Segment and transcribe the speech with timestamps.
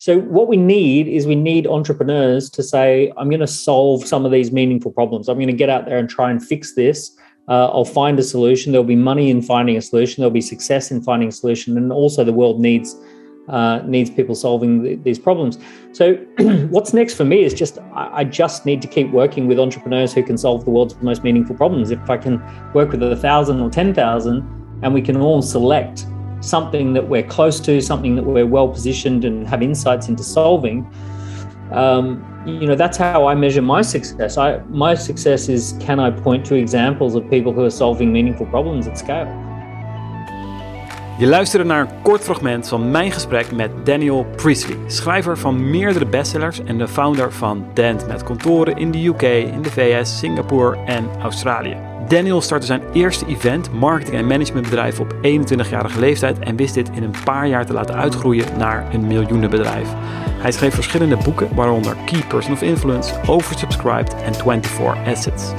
[0.00, 4.24] So what we need is we need entrepreneurs to say, I'm going to solve some
[4.24, 5.28] of these meaningful problems.
[5.28, 7.14] I'm going to get out there and try and fix this.
[7.48, 8.72] Uh, I'll find a solution.
[8.72, 10.22] There'll be money in finding a solution.
[10.22, 12.96] There'll be success in finding a solution, and also the world needs
[13.48, 15.58] uh, needs people solving th- these problems.
[15.92, 16.14] So,
[16.70, 20.14] what's next for me is just I, I, just need to keep working with entrepreneurs
[20.14, 21.90] who can solve the world's most meaningful problems.
[21.90, 22.40] If I can
[22.72, 24.38] work with a thousand or ten thousand,
[24.82, 26.06] and we can all select
[26.40, 30.90] something that we're close to, something that we're well positioned and have insights into solving,
[31.72, 34.36] um, you know, that's how I measure my success.
[34.36, 38.46] I, my success is can I point to examples of people who are solving meaningful
[38.46, 39.49] problems at scale?
[41.20, 46.06] Je luisterde naar een kort fragment van mijn gesprek met Daniel Priestley, schrijver van meerdere
[46.06, 50.76] bestsellers en de founder van Dent met kantoren in de UK, in de VS, Singapore
[50.84, 51.76] en Australië.
[52.08, 57.02] Daniel startte zijn eerste event, marketing en managementbedrijf op 21-jarige leeftijd en wist dit in
[57.02, 59.88] een paar jaar te laten uitgroeien naar een miljoenenbedrijf.
[60.38, 65.52] Hij schreef verschillende boeken, waaronder Key Person of Influence, Oversubscribed en 24 Assets.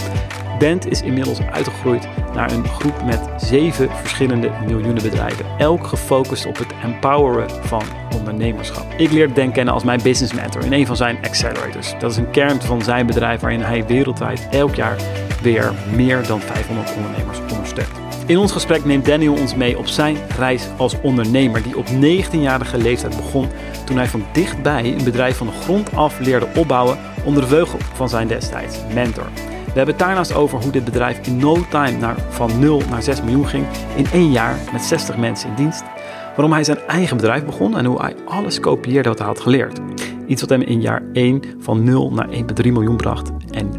[0.62, 6.58] Band is inmiddels uitgegroeid naar een groep met zeven verschillende miljoenen bedrijven, elk gefocust op
[6.58, 7.84] het empoweren van
[8.16, 8.86] ondernemerschap.
[8.98, 11.94] Ik leerde Dan kennen als mijn business mentor in een van zijn accelerators.
[12.00, 14.96] Dat is een kern van zijn bedrijf waarin hij wereldwijd elk jaar
[15.42, 17.92] weer meer dan 500 ondernemers ondersteunt.
[18.26, 22.78] In ons gesprek neemt Daniel ons mee op zijn reis als ondernemer, die op 19-jarige
[22.78, 23.48] leeftijd begon
[23.86, 27.80] toen hij van dichtbij een bedrijf van de grond af leerde opbouwen onder de vleugel
[27.94, 29.28] van zijn destijds mentor.
[29.72, 33.04] We hebben het daarnaast over hoe dit bedrijf in no time naar, van 0 naar
[33.04, 35.84] 6 miljoen ging in één jaar met 60 mensen in dienst.
[36.36, 39.80] Waarom hij zijn eigen bedrijf begon en hoe hij alles kopieerde wat hij had geleerd.
[40.28, 42.36] Iets wat hem in jaar 1 van 0 naar 1,3
[42.72, 43.74] miljoen bracht en 10,7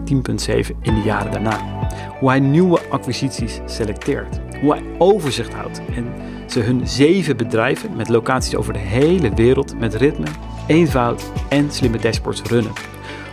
[0.82, 1.88] in de jaren daarna.
[2.18, 4.40] Hoe hij nieuwe acquisities selecteert.
[4.60, 6.12] Hoe hij overzicht houdt en
[6.46, 10.26] ze hun zeven bedrijven met locaties over de hele wereld met ritme,
[10.66, 12.72] eenvoud en slimme dashboards runnen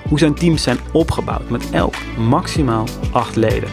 [0.08, 3.70] hoe zijn teams zijn opgebouwd met elk maximaal acht leden.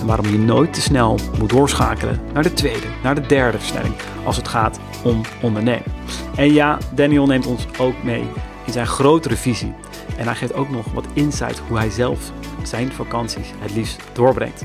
[0.00, 3.94] En waarom je nooit te snel moet doorschakelen naar de tweede, naar de derde versnelling
[4.24, 5.92] als het gaat om ondernemen.
[6.36, 8.24] En ja, Daniel neemt ons ook mee
[8.66, 9.74] in zijn grotere visie.
[10.16, 12.32] En hij geeft ook nog wat insight hoe hij zelf
[12.62, 14.64] zijn vakanties het liefst doorbrengt.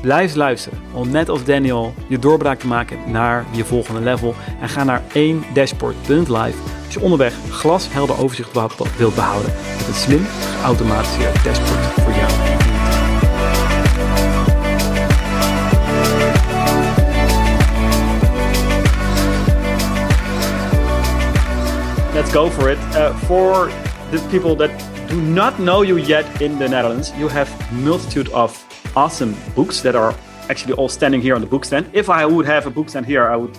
[0.00, 4.34] Blijf luisteren om net als Daniel je doorbraak te maken naar je volgende level.
[4.60, 8.52] En ga naar 1dashboard.live als je onderweg glashelder overzicht
[8.96, 10.26] wilt behouden met een slim
[10.60, 12.30] geautomatiseerd dashboard voor jou.
[22.14, 22.78] Let's go for it.
[22.94, 23.70] Uh, for
[24.10, 24.70] the people that
[25.08, 27.50] do not know you yet in the Netherlands, you have
[27.84, 28.64] multitude of
[28.94, 30.14] awesome books that are
[30.48, 31.86] actually all standing here on the book stand.
[31.92, 33.58] If I would have a book stand here, I would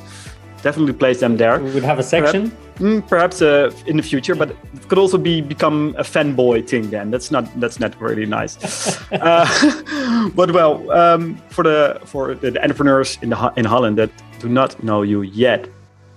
[0.64, 1.60] definitely place them there.
[1.60, 2.50] We would have a section.
[2.50, 6.68] Perhaps, mm, perhaps uh, in the future, but it could also be become a fanboy
[6.68, 6.90] thing.
[6.90, 8.58] Then that's not that's not really nice.
[9.12, 14.50] uh, but well, um, for the for the entrepreneurs in the in Holland that do
[14.50, 15.68] not know you yet,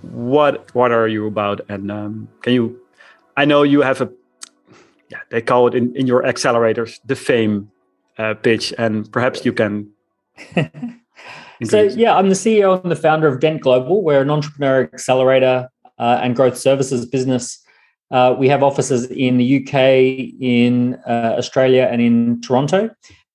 [0.03, 1.61] what what are you about?
[1.69, 2.79] And um, can you?
[3.37, 4.11] I know you have a
[5.09, 7.71] yeah they call it in, in your accelerators the fame
[8.19, 9.91] uh, pitch, and perhaps you can.
[11.65, 14.03] so yeah, I'm the CEO and the founder of Dent Global.
[14.03, 15.69] We're an entrepreneur accelerator
[16.01, 17.63] uh, and growth services business.
[18.11, 22.91] Uh, we have offices in the UK, in uh, Australia, and in Toronto,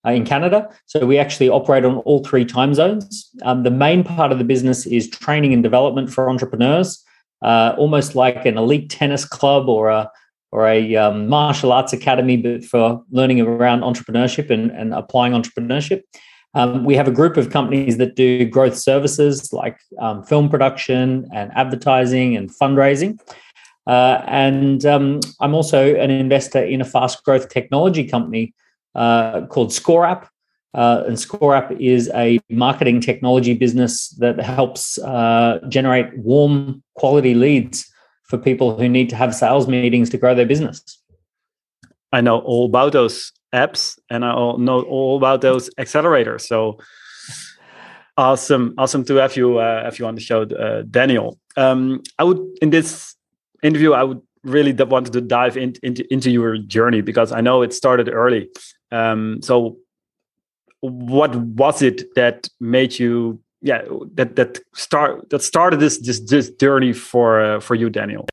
[0.06, 0.68] uh, in Canada.
[0.86, 3.30] So we actually operate on all three time zones.
[3.44, 7.02] Um, the main part of the business is training and development for entrepreneurs,
[7.42, 10.12] uh, almost like an elite tennis club or a
[10.52, 16.02] or a um, martial arts academy, but for learning around entrepreneurship and, and applying entrepreneurship.
[16.56, 21.28] Um, we have a group of companies that do growth services like um, film production
[21.34, 23.20] and advertising and fundraising.
[23.86, 28.54] Uh, and um, I'm also an investor in a fast growth technology company
[28.96, 30.28] uh, called ScoreApp.
[30.74, 37.90] Uh, and ScoreApp is a marketing technology business that helps uh, generate warm quality leads
[38.24, 41.02] for people who need to have sales meetings to grow their business.
[42.12, 46.42] I know all about those apps and I know all about those accelerators.
[46.42, 46.78] So
[48.18, 51.40] awesome, awesome to have you uh, have you on the show, uh, Daniel.
[51.58, 53.16] Um, I would in this
[53.64, 57.62] interview, I would really wanted to dive in, into into your journey because I know
[57.62, 58.50] it started early.
[58.92, 59.78] Um, so,
[60.82, 63.82] what was it that made you yeah
[64.14, 68.28] that that start that started this this this journey for uh, for you daniel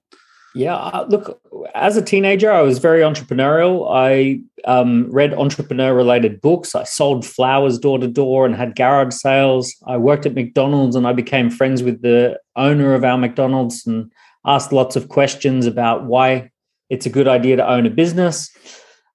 [0.54, 1.40] yeah uh, look
[1.74, 7.24] as a teenager i was very entrepreneurial i um, read entrepreneur related books i sold
[7.24, 11.50] flowers door to door and had garage sales i worked at mcdonald's and i became
[11.50, 14.10] friends with the owner of our mcdonald's and
[14.44, 16.50] asked lots of questions about why
[16.90, 18.54] it's a good idea to own a business.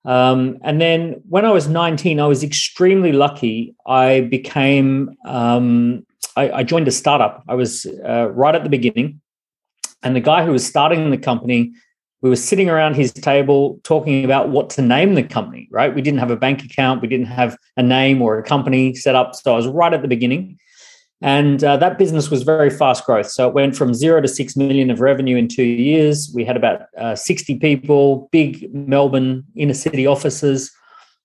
[0.04, 3.76] Um, and then when I was 19, I was extremely lucky.
[3.86, 6.06] I became, um,
[6.36, 7.44] I, I, joined a startup.
[7.48, 9.22] I was uh, right at the beginning.
[10.04, 11.74] And the guy who was starting the company,
[12.22, 15.94] we were sitting around his table talking about what to name the company, right?
[15.94, 19.16] We didn't have a bank account, we didn't have a name or a company set
[19.16, 19.36] up.
[19.36, 20.58] So I was right at the beginning.
[21.22, 23.32] And uh, that business was very fast growth.
[23.32, 26.32] So it went from zero to six million of revenue in two years.
[26.34, 30.72] We had about uh, 60 people, big Melbourne inner city offices.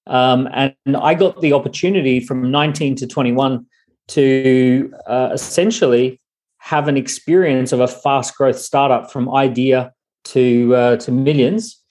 [0.07, 3.67] Um, and I got the opportunity from 19 to 21
[4.09, 6.21] to uh, essentially
[6.63, 9.93] have an experience of a fast growth startup from idea
[10.23, 11.83] to uh, to millions.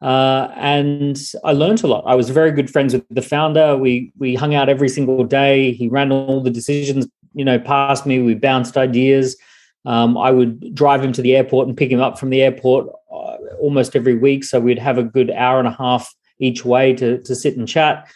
[0.00, 2.04] Uh, and I learned a lot.
[2.06, 3.76] I was very good friends with the founder.
[3.76, 5.72] We we hung out every single day.
[5.72, 8.22] He ran all the decisions, you know, past me.
[8.22, 9.36] We bounced ideas.
[9.84, 12.88] Um, I would drive him to the airport and pick him up from the airport
[13.12, 14.44] uh, almost every week.
[14.44, 17.68] So we'd have a good hour and a half each way to to sit and
[17.68, 18.08] chat.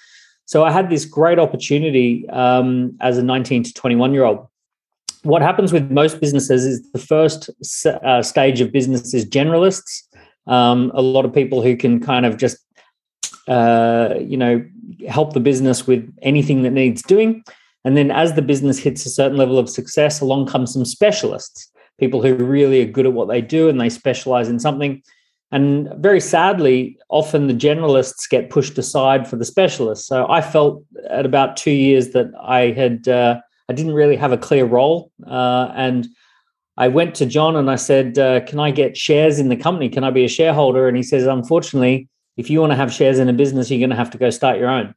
[0.46, 4.48] So I had this great opportunity um, as a 19 to 21 year old
[5.22, 7.50] what happens with most businesses is the first
[7.86, 10.02] uh, stage of business is generalists.
[10.46, 12.58] Um, a lot of people who can kind of just,
[13.48, 14.64] uh, you know,
[15.08, 17.44] help the business with anything that needs doing.
[17.84, 21.70] And then as the business hits a certain level of success, along comes some specialists,
[21.98, 25.02] people who really are good at what they do and they specialize in something.
[25.50, 30.06] And very sadly, often the generalists get pushed aside for the specialists.
[30.06, 34.32] So I felt at about two years that I had uh, I didn't really have
[34.32, 35.12] a clear role.
[35.26, 36.08] Uh, and
[36.76, 39.88] I went to John and I said, uh, Can I get shares in the company?
[39.88, 40.88] Can I be a shareholder?
[40.88, 43.90] And he says, Unfortunately, if you want to have shares in a business, you're going
[43.90, 44.94] to have to go start your own.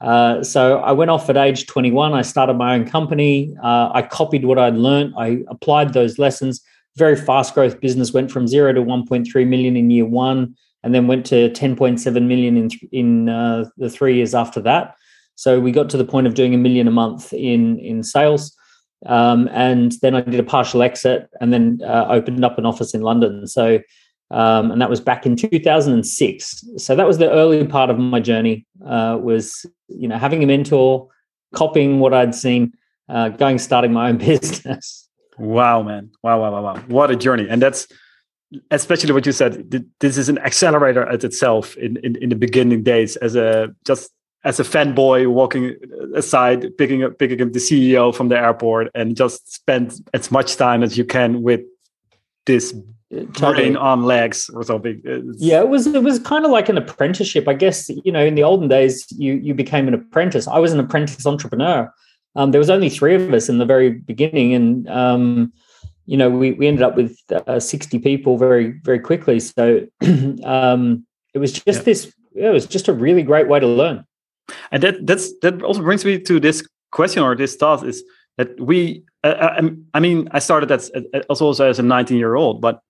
[0.00, 2.12] Uh, so I went off at age 21.
[2.12, 3.56] I started my own company.
[3.62, 5.14] Uh, I copied what I'd learned.
[5.16, 6.60] I applied those lessons.
[6.96, 11.06] Very fast growth business went from zero to 1.3 million in year one, and then
[11.06, 14.94] went to 10.7 million in in uh, the three years after that.
[15.36, 18.56] So we got to the point of doing a million a month in in sales.
[19.06, 22.94] Um, and then I did a partial exit and then uh, opened up an office
[22.94, 23.46] in London.
[23.46, 23.80] So,
[24.30, 26.64] um, and that was back in 2006.
[26.78, 28.66] So that was the early part of my journey.
[28.84, 31.08] Uh, was you know having a mentor,
[31.54, 32.72] copying what I'd seen,
[33.08, 35.08] uh, going starting my own business.
[35.38, 36.10] Wow, man!
[36.22, 36.80] Wow, wow, wow, wow!
[36.86, 37.46] What a journey!
[37.48, 37.88] And that's
[38.70, 39.70] especially what you said.
[40.00, 44.10] This is an accelerator at itself in in, in the beginning days as a just
[44.44, 45.74] as a fanboy walking
[46.14, 50.56] aside, picking up picking up the CEO from the airport, and just spend as much
[50.56, 51.62] time as you can with
[52.46, 52.74] this
[53.38, 55.00] brain on legs or something.
[55.04, 55.40] It's...
[55.40, 57.88] yeah, it was it was kind of like an apprenticeship, I guess.
[57.88, 60.46] You know, in the olden days, you you became an apprentice.
[60.46, 61.92] I was an apprentice entrepreneur.
[62.36, 65.52] Um, there was only three of us in the very beginning, and um,
[66.04, 69.40] you know, we we ended up with uh, sixty people very very quickly.
[69.40, 69.86] So
[70.44, 71.84] um, it was just yeah.
[71.84, 72.12] this.
[72.34, 74.04] Yeah, it was just a really great way to learn
[74.70, 78.04] and that that's that also brings me to this question or this thought is
[78.36, 80.90] that we uh, um, I mean I started as
[81.28, 82.80] also as a 19 year old but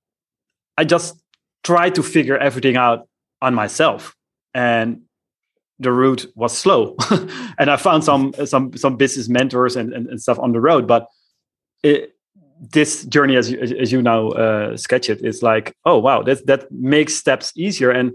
[0.77, 1.21] I just
[1.63, 3.09] tried to figure everything out
[3.43, 4.15] on myself.
[4.53, 5.03] And
[5.81, 6.97] the route was slow.
[7.59, 10.87] And I found some some some business mentors and, and, and stuff on the road
[10.87, 11.07] but
[11.83, 12.11] it,
[12.73, 16.47] this journey as you, as you now uh, sketch it is like oh wow that
[16.47, 17.91] that makes steps easier.
[17.91, 18.13] And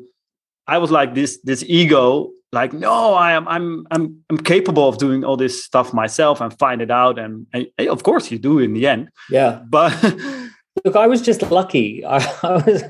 [0.68, 4.98] I was like this this ego like no i am i'm i'm i'm capable of
[4.98, 7.20] doing all this stuff myself and find it out.
[7.20, 9.10] And, and of course you do in the end.
[9.30, 9.62] Yeah.
[9.70, 10.02] But
[10.86, 12.04] look i was just lucky.
[12.06, 12.84] I, I was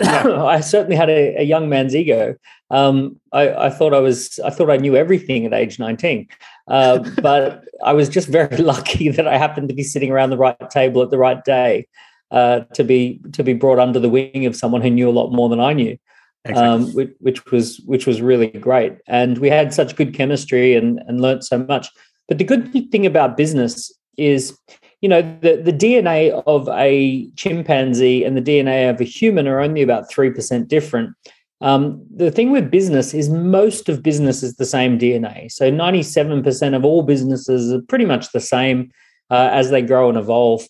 [0.00, 0.42] yeah.
[0.44, 2.36] i certainly had a, a young man's ego.
[2.70, 6.28] Um, I, I, thought i was i thought i knew everything at age 19
[6.68, 10.36] uh, but i was just very lucky that i happened to be sitting around the
[10.36, 11.88] right table at the right day
[12.30, 15.32] uh, to be to be brought under the wing of someone who knew a lot
[15.32, 15.98] more than i knew
[16.44, 16.88] Exactly.
[16.88, 20.98] Um, which, which, was which was really great, and we had such good chemistry and
[21.06, 21.88] and learned so much.
[22.28, 24.56] But the good thing about business is,
[25.02, 29.60] you know, the the DNA of a chimpanzee and the DNA of a human are
[29.60, 31.14] only about three percent different.
[31.60, 35.52] Um, the thing with business is most of business is the same DNA.
[35.52, 38.90] So ninety seven percent of all businesses are pretty much the same
[39.28, 40.66] uh, as they grow and evolve.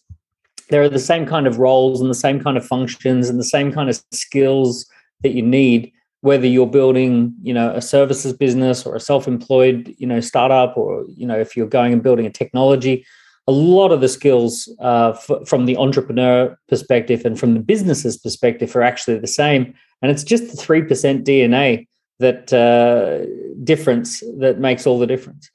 [0.68, 3.44] There are the same kind of roles and the same kind of functions and the
[3.44, 4.86] same kind of skills
[5.22, 10.06] that you need whether you're building you know a services business or a self-employed you
[10.06, 13.04] know startup or you know if you're going and building a technology
[13.46, 18.16] a lot of the skills uh, f- from the entrepreneur perspective and from the business's
[18.16, 19.74] perspective are actually the same.
[20.02, 21.86] And it's just the 3% dna
[22.20, 23.26] that uh,
[23.64, 25.50] difference that makes all the difference.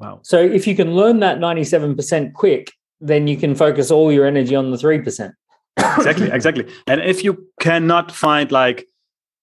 [0.00, 0.20] Wow.
[0.22, 2.72] So if you can learn that 97% quick
[3.04, 5.32] then you can focus all your energy on the 3%
[5.76, 6.72] exactly, exactly.
[6.86, 8.86] And if you cannot find like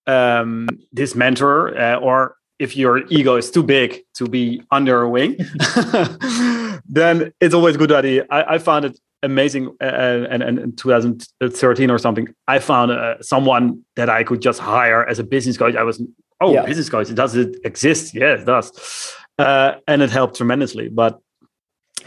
[0.08, 5.10] um, this mentor, uh, or if your ego is too big to be under a
[5.10, 5.38] wing,
[6.86, 8.26] then it's always a good idea.
[8.30, 13.22] I, I found it amazing uh, and, and in 2013 or something i found uh,
[13.22, 16.02] someone that i could just hire as a business coach i was
[16.40, 16.66] oh yeah.
[16.66, 21.20] business coach does it exist yeah it does uh, and it helped tremendously but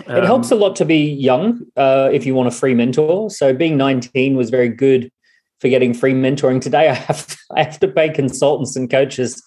[0.07, 3.31] um, it helps a lot to be young uh, if you want a free mentor.
[3.31, 5.11] So being 19 was very good
[5.61, 6.61] for getting free mentoring.
[6.61, 9.43] Today, I have to, I have to pay consultants and coaches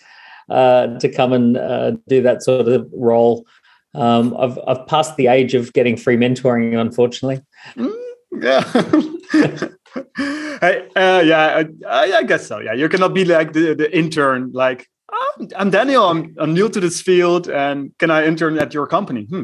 [0.49, 3.45] uh, to come and uh, do that sort of role.
[3.93, 7.41] Um, I've I've passed the age of getting free mentoring, unfortunately.
[7.77, 7.93] Mm,
[8.41, 8.61] yeah.
[10.59, 12.59] hey, uh, yeah, I, I, guess so.
[12.59, 16.09] Yeah, you cannot be like the, the intern, like oh, I'm Daniel.
[16.09, 19.27] I'm I'm new to this field, and can I intern at your company?
[19.29, 19.43] Hmm.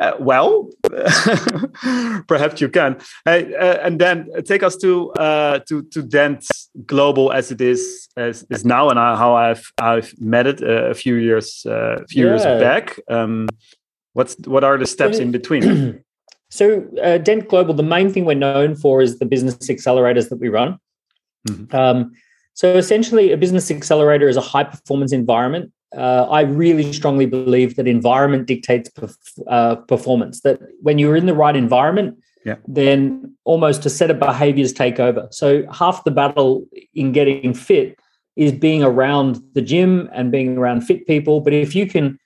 [0.00, 0.68] Uh, well,
[2.28, 2.98] perhaps you can.
[3.24, 6.46] Hey, uh, and then take us to uh, to to Dent
[6.86, 10.94] Global as it is as is now, and how I've I've met it uh, a
[10.94, 12.30] few years uh, a few yeah.
[12.30, 13.00] years back.
[13.10, 13.48] Um,
[14.12, 16.04] what's what are the steps in between?
[16.50, 20.38] so, uh, Dent Global, the main thing we're known for is the business accelerators that
[20.38, 20.78] we run.
[21.48, 21.74] Mm -hmm.
[21.74, 22.12] um,
[22.54, 27.76] so essentially, a business accelerator is a high performance environment uh, I really strongly believe
[27.76, 30.40] that environment dictates perf- uh, performance.
[30.42, 32.56] That when you're in the right environment, yeah.
[32.66, 35.28] then almost a set of behaviors take over.
[35.30, 37.98] So half the battle in getting fit
[38.36, 41.40] is being around the gym and being around fit people.
[41.40, 42.18] But if you can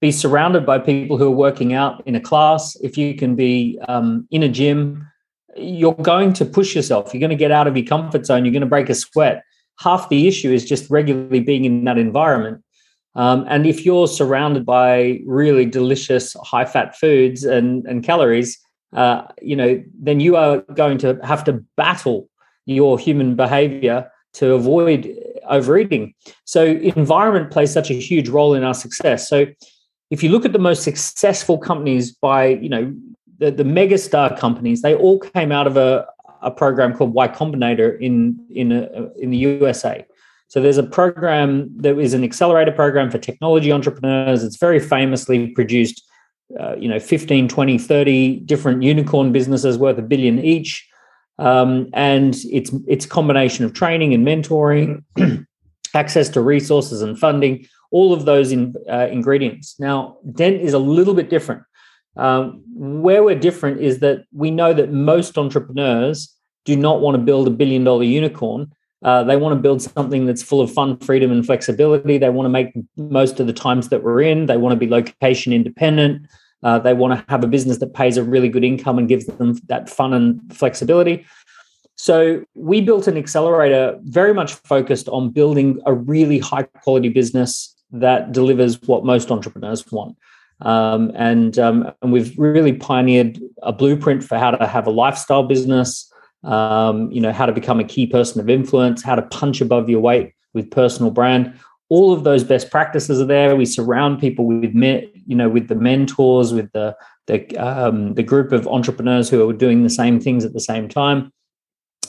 [0.00, 3.78] be surrounded by people who are working out in a class, if you can be
[3.88, 5.06] um, in a gym,
[5.56, 7.12] you're going to push yourself.
[7.12, 8.44] You're going to get out of your comfort zone.
[8.44, 9.42] You're going to break a sweat.
[9.80, 12.62] Half the issue is just regularly being in that environment.
[13.14, 18.58] Um, and if you're surrounded by really delicious high fat foods and, and calories,
[18.92, 22.28] uh, you know, then you are going to have to battle
[22.66, 25.14] your human behavior to avoid
[25.48, 26.14] overeating.
[26.44, 29.28] So environment plays such a huge role in our success.
[29.28, 29.46] So
[30.10, 32.94] if you look at the most successful companies by, you know,
[33.38, 36.06] the, the megastar companies, they all came out of a,
[36.42, 40.04] a program called Y Combinator in in a, in the USA.
[40.48, 44.42] So there's a program that is an accelerator program for technology entrepreneurs.
[44.42, 46.02] It's very famously produced,
[46.58, 50.88] uh, you know, 15, 20, 30 different unicorn businesses worth a billion each.
[51.38, 55.04] Um, and it's it's a combination of training and mentoring,
[55.94, 59.78] access to resources and funding, all of those in, uh, ingredients.
[59.78, 61.62] Now, Dent is a little bit different.
[62.16, 67.22] Um, where we're different is that we know that most entrepreneurs do not want to
[67.22, 70.98] build a billion dollar unicorn uh, they want to build something that's full of fun,
[70.98, 72.18] freedom, and flexibility.
[72.18, 74.46] They want to make most of the times that we're in.
[74.46, 76.26] They want to be location independent.
[76.62, 79.26] Uh, they want to have a business that pays a really good income and gives
[79.26, 81.24] them that fun and flexibility.
[81.94, 87.74] So we built an accelerator very much focused on building a really high quality business
[87.92, 90.16] that delivers what most entrepreneurs want.
[90.60, 95.44] Um, and, um, and we've really pioneered a blueprint for how to have a lifestyle
[95.44, 96.12] business,
[96.44, 99.88] um, you know, how to become a key person of influence, how to punch above
[99.88, 101.52] your weight with personal brand.
[101.90, 103.56] All of those best practices are there.
[103.56, 108.52] We surround people with, you know, with the mentors, with the the um, the group
[108.52, 111.32] of entrepreneurs who are doing the same things at the same time,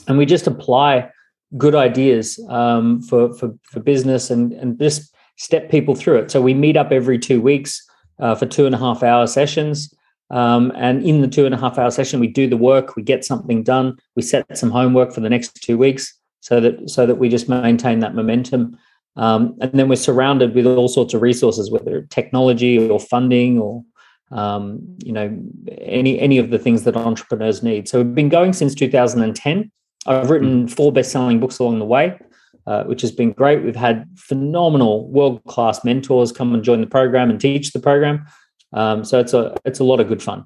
[0.08, 1.10] and we just apply
[1.58, 6.32] good ideas um, for for for business and and just step people through it.
[6.32, 7.82] So we meet up every two weeks
[8.20, 9.94] uh, for two and a half hour sessions.
[10.32, 13.04] Um, and in the two and a half hour session, we do the work, we
[13.04, 17.06] get something done, we set some homework for the next two weeks, so that so
[17.06, 18.78] that we just maintain that momentum.
[19.16, 23.84] Um, and then we're surrounded with all sorts of resources, whether technology or funding or
[24.32, 25.36] um, you know
[25.82, 27.88] any any of the things that entrepreneurs need.
[27.90, 29.72] So we've been going since 2010.
[30.06, 32.18] I've written four best-selling books along the way,
[32.66, 33.64] uh, which has been great.
[33.64, 38.26] We've had phenomenal world-class mentors come and join the program and teach the program.
[38.74, 40.46] Um, so it's a it's a lot of good fun.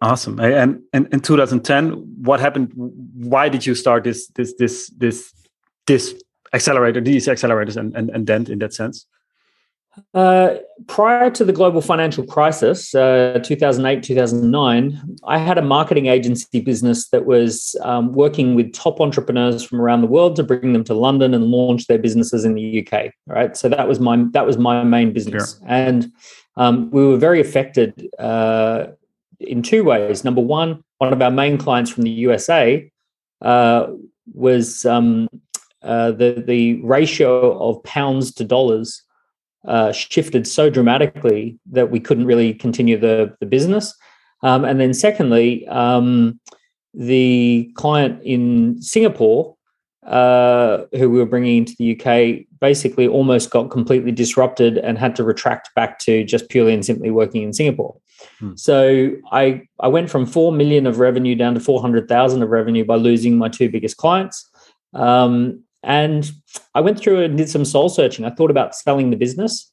[0.00, 0.38] Awesome.
[0.38, 1.92] And, and in 2010,
[2.22, 2.70] what happened?
[2.74, 5.32] Why did you start this this this this
[5.86, 6.14] this
[6.52, 9.06] accelerator, these accelerators, and and, and Dent in that sense?
[10.12, 10.56] Uh,
[10.88, 17.08] prior to the global financial crisis, uh, 2008, 2009, I had a marketing agency business
[17.10, 20.94] that was um, working with top entrepreneurs from around the world to bring them to
[20.94, 23.12] London and launch their businesses in the UK.
[23.26, 25.68] Right, so that was my that was my main business, sure.
[25.68, 26.12] and
[26.56, 28.86] um, we were very affected uh,
[29.40, 30.24] in two ways.
[30.24, 32.90] Number one, one of our main clients from the USA
[33.42, 33.88] uh,
[34.32, 35.28] was um,
[35.82, 39.02] uh, the the ratio of pounds to dollars
[39.66, 43.94] uh, shifted so dramatically that we couldn't really continue the the business.
[44.42, 46.38] Um, and then secondly, um,
[46.92, 49.53] the client in Singapore,
[50.06, 55.16] uh, who we were bringing into the UK, basically almost got completely disrupted and had
[55.16, 57.96] to retract back to just purely and simply working in Singapore.
[58.38, 58.52] Hmm.
[58.56, 62.50] So I I went from four million of revenue down to four hundred thousand of
[62.50, 64.48] revenue by losing my two biggest clients.
[64.92, 66.30] Um, and
[66.74, 68.24] I went through and did some soul searching.
[68.24, 69.70] I thought about selling the business.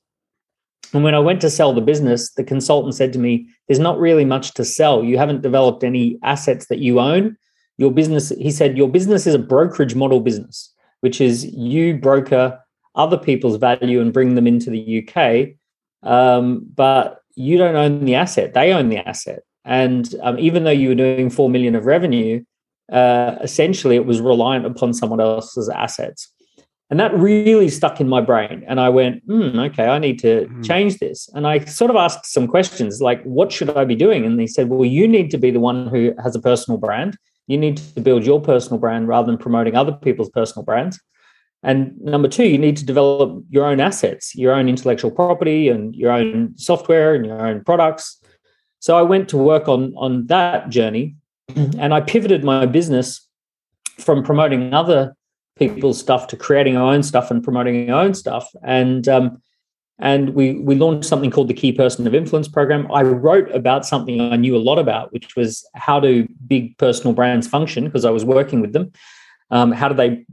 [0.93, 3.99] And when I went to sell the business, the consultant said to me, There's not
[3.99, 5.03] really much to sell.
[5.03, 7.37] You haven't developed any assets that you own.
[7.77, 12.59] Your business, he said, your business is a brokerage model business, which is you broker
[12.95, 15.55] other people's value and bring them into the UK.
[16.03, 19.39] Um, but you don't own the asset, they own the asset.
[19.63, 22.43] And um, even though you were doing 4 million of revenue,
[22.91, 26.31] uh, essentially it was reliant upon someone else's assets.
[26.89, 28.65] And that really stuck in my brain.
[28.67, 30.65] And I went, hmm, okay, I need to mm.
[30.65, 31.29] change this.
[31.33, 34.25] And I sort of asked some questions like, what should I be doing?
[34.25, 37.17] And they said, well, you need to be the one who has a personal brand.
[37.47, 40.99] You need to build your personal brand rather than promoting other people's personal brands.
[41.63, 45.95] And number two, you need to develop your own assets, your own intellectual property and
[45.95, 48.19] your own software and your own products.
[48.79, 51.15] So I went to work on, on that journey
[51.55, 53.27] and I pivoted my business
[53.99, 55.15] from promoting other
[55.55, 58.49] people's stuff to creating our own stuff and promoting our own stuff.
[58.63, 59.41] And um,
[60.01, 62.91] and we we launched something called the Key Person of Influence program.
[62.91, 67.13] I wrote about something I knew a lot about, which was how do big personal
[67.13, 68.91] brands function because I was working with them.
[69.51, 70.25] Um, how do they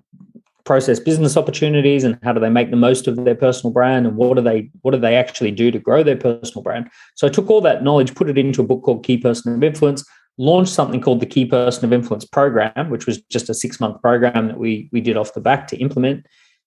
[0.65, 4.17] process business opportunities and how do they make the most of their personal brand and
[4.17, 7.31] what do they what do they actually do to grow their personal brand so i
[7.31, 10.05] took all that knowledge put it into a book called key person of influence
[10.39, 14.01] launched something called the Key Person of Influence program, which was just a six month
[14.01, 16.25] program that we we did off the back to implement,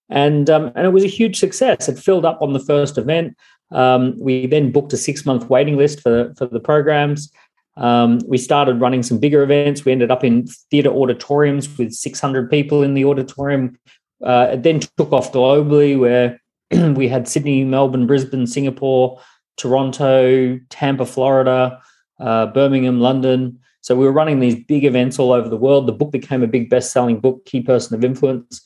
[0.10, 1.88] and um, and it was a huge success.
[1.88, 3.38] It filled up on the first event.
[3.72, 7.31] Um, we then booked a six month waiting list for for the programs.
[7.77, 9.86] Um, we started running some bigger events.
[9.86, 13.79] We ended up in theatre auditoriums with 600 people in the auditorium.
[14.22, 16.39] Uh, it then took off globally, where
[16.96, 19.22] we had Sydney, Melbourne, Brisbane, Singapore,
[19.55, 21.81] Toronto, Tampa, Florida
[22.22, 23.59] uh, Birmingham, London.
[23.81, 25.87] So we were running these big events all over the world.
[25.87, 28.61] The book became a big best-selling book, Key Person of Influence,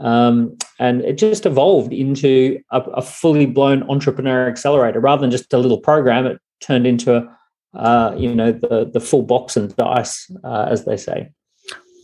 [0.00, 5.00] um, and it just evolved into a, a, fully blown entrepreneur accelerator.
[5.00, 7.38] Rather than just a little program, it turned into a
[7.78, 11.30] uh, you know the the full box and dice, uh, as they say.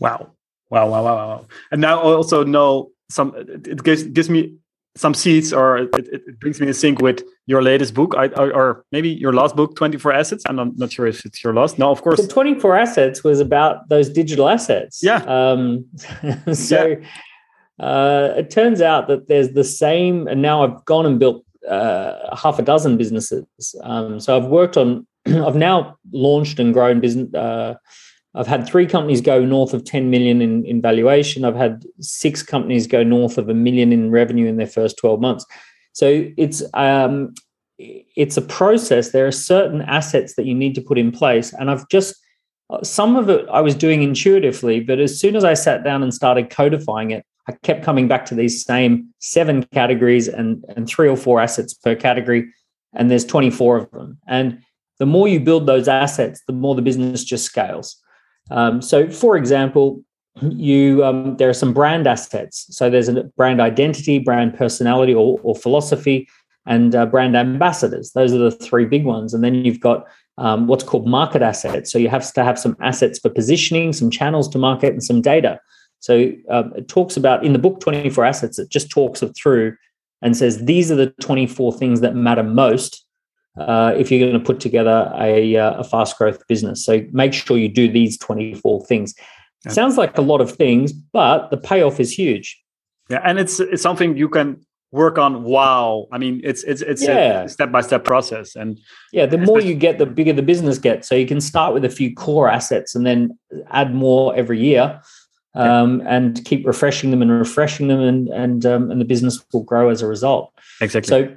[0.00, 0.30] Wow.
[0.70, 1.46] Wow, wow, wow, wow.
[1.72, 4.54] And now I also know some it gives gives me
[4.96, 8.52] some seeds or it, it, brings me in sync with your latest book I, or,
[8.52, 11.78] or, maybe your last book 24 assets i'm not, not sure if it's your last
[11.78, 15.86] no of course 24 assets was about those digital assets yeah um,
[16.52, 17.06] so yeah.
[17.78, 22.34] Uh, it turns out that there's the same and now i've gone and built uh,
[22.36, 23.46] half a dozen businesses
[23.82, 27.74] um, so i've worked on i've now launched and grown business uh,
[28.34, 31.44] I've had three companies go north of 10 million in, in valuation.
[31.44, 35.20] I've had six companies go north of a million in revenue in their first 12
[35.20, 35.46] months.
[35.92, 37.34] So it's um,
[37.78, 39.10] it's a process.
[39.10, 42.14] There are certain assets that you need to put in place, and I've just
[42.82, 46.14] some of it I was doing intuitively, but as soon as I sat down and
[46.14, 51.08] started codifying it, I kept coming back to these same seven categories and and three
[51.08, 52.52] or four assets per category,
[52.94, 54.18] and there's 24 of them.
[54.28, 54.60] And
[54.98, 57.96] the more you build those assets, the more the business just scales.
[58.50, 60.02] Um, so, for example,
[60.42, 62.66] you um, there are some brand assets.
[62.70, 66.28] So there's a brand identity, brand personality, or, or philosophy,
[66.66, 68.12] and uh, brand ambassadors.
[68.12, 69.34] Those are the three big ones.
[69.34, 70.04] And then you've got
[70.36, 71.90] um, what's called market assets.
[71.90, 75.20] So you have to have some assets for positioning, some channels to market, and some
[75.20, 75.60] data.
[76.00, 78.58] So um, it talks about in the book 24 assets.
[78.58, 79.76] It just talks it through
[80.22, 83.04] and says these are the 24 things that matter most
[83.58, 86.84] uh, if you're going to put together a, uh, a fast growth business.
[86.84, 89.14] So make sure you do these 24 things.
[89.64, 89.72] Yeah.
[89.72, 92.60] Sounds like a lot of things, but the payoff is huge.
[93.10, 97.02] Yeah, and it's it's something you can work on wow i mean it's it's it's
[97.02, 97.42] yeah.
[97.42, 98.80] a step by step process and
[99.12, 101.84] yeah the more you get the bigger the business gets so you can start with
[101.84, 103.38] a few core assets and then
[103.70, 104.98] add more every year
[105.58, 109.64] um, and keep refreshing them and refreshing them and and um, and the business will
[109.64, 111.36] grow as a result exactly so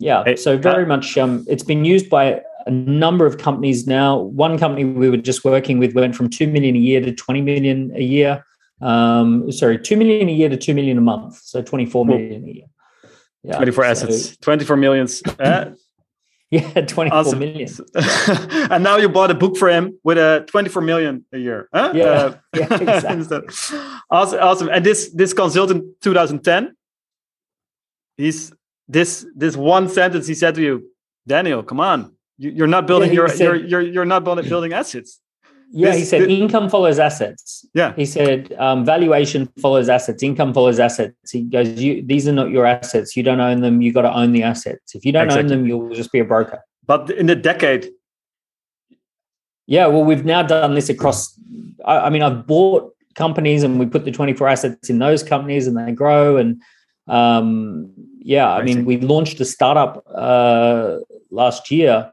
[0.00, 4.18] yeah, so very much um, it's been used by a number of companies now.
[4.18, 7.42] One company we were just working with went from two million a year to twenty
[7.42, 8.44] million a year.
[8.80, 11.40] Um, sorry, two million a year to two million a month.
[11.42, 12.66] So twenty-four million a year.
[13.42, 15.22] Yeah, twenty-four so, assets, twenty-four millions.
[15.38, 15.72] Uh,
[16.52, 17.38] yeah, twenty-four awesome.
[17.38, 17.68] million.
[17.94, 21.68] and now you bought a book for him with a twenty-four million a year.
[21.72, 21.92] Huh?
[21.94, 23.54] Yeah, uh, yeah exactly.
[24.10, 24.68] awesome, awesome.
[24.68, 26.76] And this this consultant, two thousand ten.
[28.16, 28.52] He's
[28.88, 30.90] this this one sentence he said to you,
[31.26, 34.72] Daniel, come on, you, are not building yeah, your said, you're, you're you're not building
[34.72, 35.20] assets.
[35.72, 37.66] Yeah, this, he said this, income follows assets.
[37.74, 40.22] Yeah, he said um, valuation follows assets.
[40.22, 41.30] Income follows assets.
[41.30, 43.16] He goes, "You these are not your assets.
[43.16, 43.80] You don't own them.
[43.80, 44.94] You got to own the assets.
[44.94, 45.44] If you don't exactly.
[45.44, 47.88] own them, you'll just be a broker." But in the decade,
[49.66, 51.38] yeah, well, we've now done this across.
[51.84, 55.66] I, I mean, I've bought companies and we put the 24 assets in those companies
[55.66, 56.62] and they grow and
[57.08, 60.98] um, yeah, I mean, we launched a startup uh,
[61.30, 62.12] last year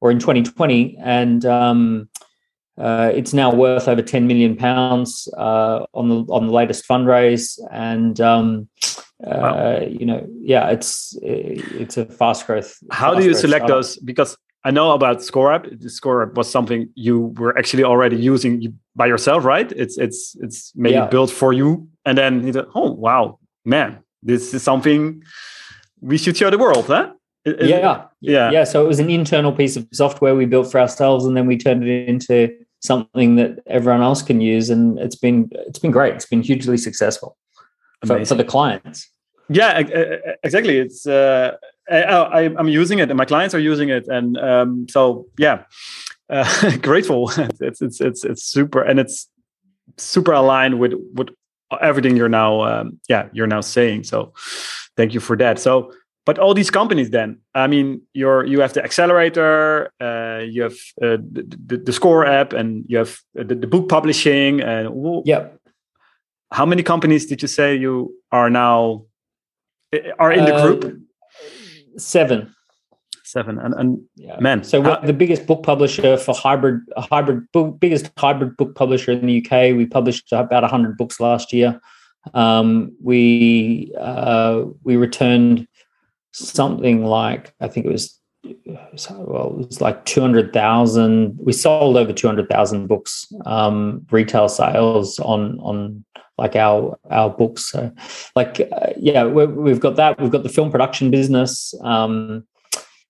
[0.00, 2.08] or in 2020, and um,
[2.78, 7.58] uh, it's now worth over 10 million pounds uh, on the on the latest fundraise.
[7.70, 8.68] And um,
[9.26, 9.80] uh, wow.
[9.80, 12.76] you know, yeah, it's it's a fast growth.
[12.90, 13.68] How fast do you select startup.
[13.68, 13.96] those?
[13.98, 15.80] Because I know about ScoreApp.
[15.80, 19.70] The ScoreApp was something you were actually already using by yourself, right?
[19.72, 21.06] It's it's it's maybe yeah.
[21.06, 25.22] built for you, and then you oh wow, man, this is something
[26.00, 27.12] we should show the world, huh?
[27.46, 28.64] yeah, yeah, yeah.
[28.64, 31.56] So it was an internal piece of software we built for ourselves, and then we
[31.56, 32.50] turned it into
[32.86, 36.14] something that everyone else can use, and it's been it's been great.
[36.14, 37.36] It's been hugely successful
[38.06, 39.10] for, for, the clients.
[39.48, 39.78] Yeah,
[40.42, 40.78] exactly.
[40.78, 41.56] It's uh,
[41.90, 45.64] I, am using it, and my clients are using it, and um, so yeah,
[46.30, 47.30] uh, grateful.
[47.60, 49.28] it's it's it's it's super, and it's
[49.96, 51.28] super aligned with with
[51.80, 54.32] everything you're now um, yeah you're now saying so
[54.96, 55.92] thank you for that so
[56.26, 60.76] but all these companies then i mean you're you have the accelerator uh, you have
[61.02, 64.90] uh, the, the, the, ScoreApp and you have the, the book publishing and
[65.24, 65.48] yeah
[66.52, 69.04] how many companies did you say you are now
[70.18, 70.84] are in the group?
[70.84, 72.54] uh, seven.
[73.24, 73.58] Seven.
[73.58, 74.38] And, and yeah.
[74.40, 79.12] man so we're the biggest book publisher for hybrid hybrid book biggest hybrid book publisher
[79.12, 81.80] in the uk we published about 100 books last year.
[82.34, 85.66] Um, we uh, we returned
[86.36, 88.20] something like i think it was
[89.10, 96.04] well it was like 200000 we sold over 200000 books um, retail sales on on
[96.38, 97.90] like our our books so
[98.36, 102.44] like uh, yeah we have got that we've got the film production business um,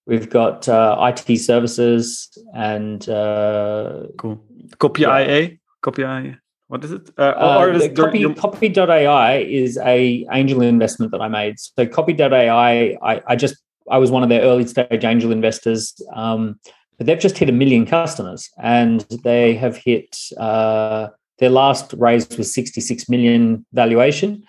[0.06, 4.40] We've got uh, IT services and uh, cool.
[4.78, 5.18] Copy yeah.
[5.18, 6.40] IA, Copy IA.
[6.68, 7.10] What is it?
[7.16, 8.34] Uh, uh, or is copy, your...
[8.34, 11.60] Copy.ai is a angel investment that I made.
[11.60, 13.56] So Copy.ai, I, I just
[13.88, 15.94] I was one of their early stage angel investors.
[16.12, 16.58] Um,
[16.98, 22.28] but they've just hit a million customers, and they have hit uh, their last raise
[22.36, 24.42] was 66 million valuation.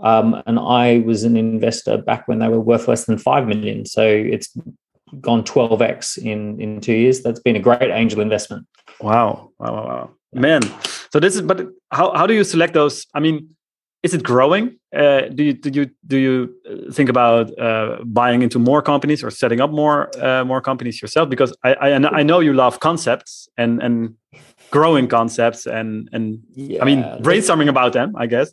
[0.00, 3.86] Um, and I was an investor back when they were worth less than five million.
[3.86, 4.54] So it's
[5.20, 7.22] gone 12x in in two years.
[7.22, 8.66] That's been a great angel investment.
[9.00, 10.10] Wow, wow, wow, wow.
[10.32, 10.62] man.
[11.12, 13.06] So this is, but how how do you select those?
[13.14, 13.54] I mean,
[14.02, 14.78] is it growing?
[14.94, 19.24] Uh, do you do you do you uh, think about uh, buying into more companies
[19.24, 21.28] or setting up more uh, more companies yourself?
[21.28, 24.14] Because I, I I know you love concepts and and
[24.70, 28.14] growing concepts and and yeah, I mean brainstorming about them.
[28.16, 28.52] I guess.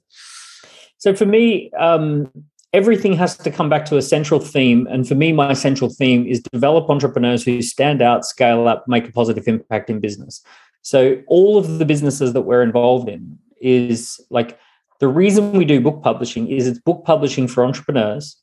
[0.98, 2.32] So for me, um,
[2.74, 4.88] everything has to come back to a central theme.
[4.90, 9.08] And for me, my central theme is develop entrepreneurs who stand out, scale up, make
[9.08, 10.42] a positive impact in business.
[10.82, 14.58] So all of the businesses that we're involved in is like
[15.00, 18.38] the reason we do book publishing is it's book publishing for entrepreneurs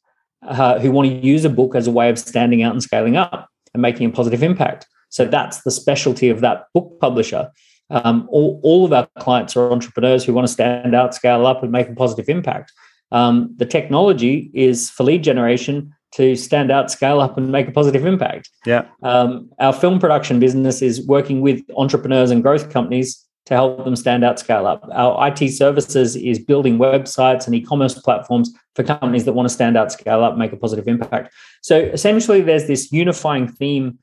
[0.47, 3.17] uh, who want to use a book as a way of standing out and scaling
[3.17, 4.87] up and making a positive impact.
[5.09, 7.51] So that's the specialty of that book publisher.
[7.91, 11.63] Um, all, all of our clients are entrepreneurs who want to stand out, scale up,
[11.63, 12.73] and make a positive impact.
[13.13, 17.73] Um, the technology is for lead generation to stand out, scale up, and make a
[17.73, 18.51] positive impact.
[18.65, 18.87] Yeah.
[19.03, 23.97] Um, our film production business is working with entrepreneurs and growth companies to help them
[23.97, 24.87] stand out, scale up.
[24.93, 29.77] Our IT services is building websites and e-commerce platforms for companies that want to stand
[29.77, 31.33] out, scale up, make a positive impact.
[31.63, 33.99] So essentially, there's this unifying theme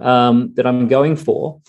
[0.00, 1.60] um, that I'm going for.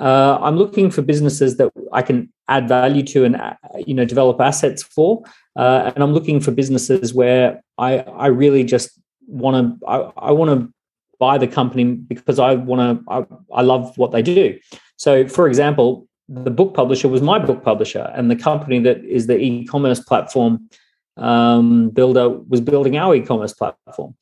[0.00, 3.54] Uh, I'm looking for businesses that I can add value to and uh,
[3.86, 5.22] you know develop assets for.
[5.56, 9.96] Uh, and I'm looking for businesses where I I really just want to I,
[10.28, 10.72] I want to
[11.18, 14.58] buy the company because I want to I, I love what they do.
[14.96, 19.26] So, for example, the book publisher was my book publisher, and the company that is
[19.26, 20.68] the e-commerce platform
[21.16, 24.14] um, builder was building our e-commerce platform.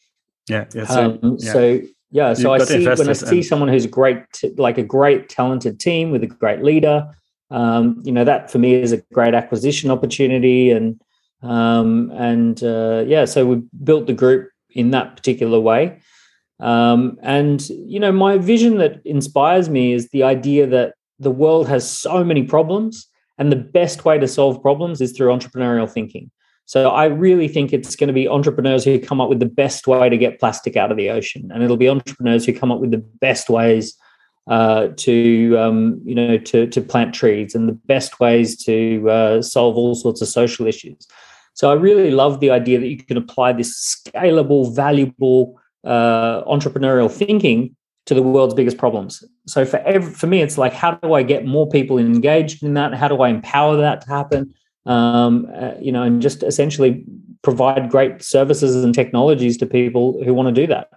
[0.48, 0.86] Yeah, yeah.
[0.86, 1.52] So, um, yeah.
[1.52, 3.44] so yeah, so I see when I see and...
[3.44, 4.22] someone who's great,
[4.56, 7.14] like a great talented team with a great leader,
[7.50, 11.00] um, you know that for me is a great acquisition opportunity, and
[11.42, 16.00] um, and uh, yeah, so we built the group in that particular way.
[16.60, 21.68] Um, and you know, my vision that inspires me is the idea that the world
[21.68, 26.30] has so many problems, and the best way to solve problems is through entrepreneurial thinking.
[26.68, 29.87] So I really think it's going to be entrepreneurs who come up with the best
[29.87, 32.78] way to get plastic out of the ocean, and it'll be entrepreneurs who come up
[32.78, 33.96] with the best ways
[34.48, 39.40] uh, to um, you know to to plant trees and the best ways to uh,
[39.40, 41.09] solve all sorts of social issues.
[41.54, 43.72] So I really love the idea that you can apply this
[44.07, 49.24] scalable, valuable uh, entrepreneurial thinking to the world's biggest problems.
[49.46, 52.74] So for every, for me, it's like how do I get more people engaged in
[52.74, 52.92] that?
[52.92, 54.52] How do I empower that to happen?
[54.88, 57.05] Um, uh, you know, and just essentially
[57.42, 60.88] provide great services and technologies to people who want to do that.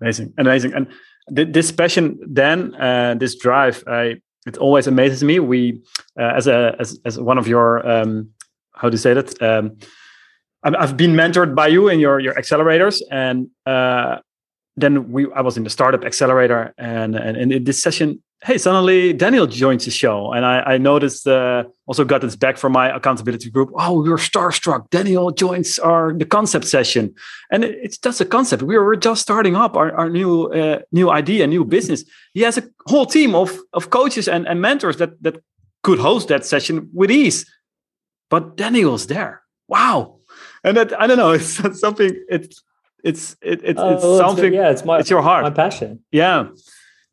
[0.00, 0.86] Amazing, amazing, and
[1.28, 5.38] this passion then uh, this drive I, it always amazes me.
[5.38, 5.82] We
[6.18, 8.30] uh, as a as, as one of your um,
[8.74, 9.40] how do you say that?
[9.42, 9.78] Um,
[10.62, 14.18] I've been mentored by you in your your accelerators and uh,
[14.76, 19.12] then we I was in the startup accelerator and, and in this session hey, suddenly
[19.12, 20.32] Daniel joins the show.
[20.32, 23.70] And I, I noticed, uh, also got this back from my accountability group.
[23.74, 24.88] Oh, we are starstruck.
[24.90, 27.14] Daniel joins our the concept session.
[27.50, 28.62] And it, it's just a concept.
[28.62, 32.04] We were just starting up our, our new uh, new idea, new business.
[32.32, 35.42] He has a whole team of, of coaches and, and mentors that, that
[35.82, 37.44] could host that session with ease.
[38.30, 39.42] But Daniel's there.
[39.68, 40.20] Wow.
[40.64, 42.62] And that, I don't know, it's something, it's,
[43.02, 45.42] it's, it, it, it's well, something, it's, yeah, it's my, it's your heart.
[45.42, 46.00] My passion.
[46.10, 46.48] Yeah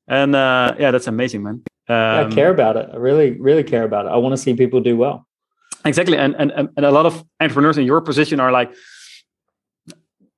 [0.08, 1.64] and uh, yeah, that's amazing, man.
[1.90, 2.90] Um, I care about it.
[2.92, 4.10] I really, really care about it.
[4.10, 5.26] I want to see people do well.
[5.86, 8.74] Exactly, and and and a lot of entrepreneurs in your position are like,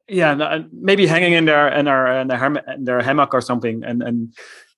[0.07, 4.03] yeah, maybe hanging in there in their in their, in their hammock or something, and
[4.03, 4.33] and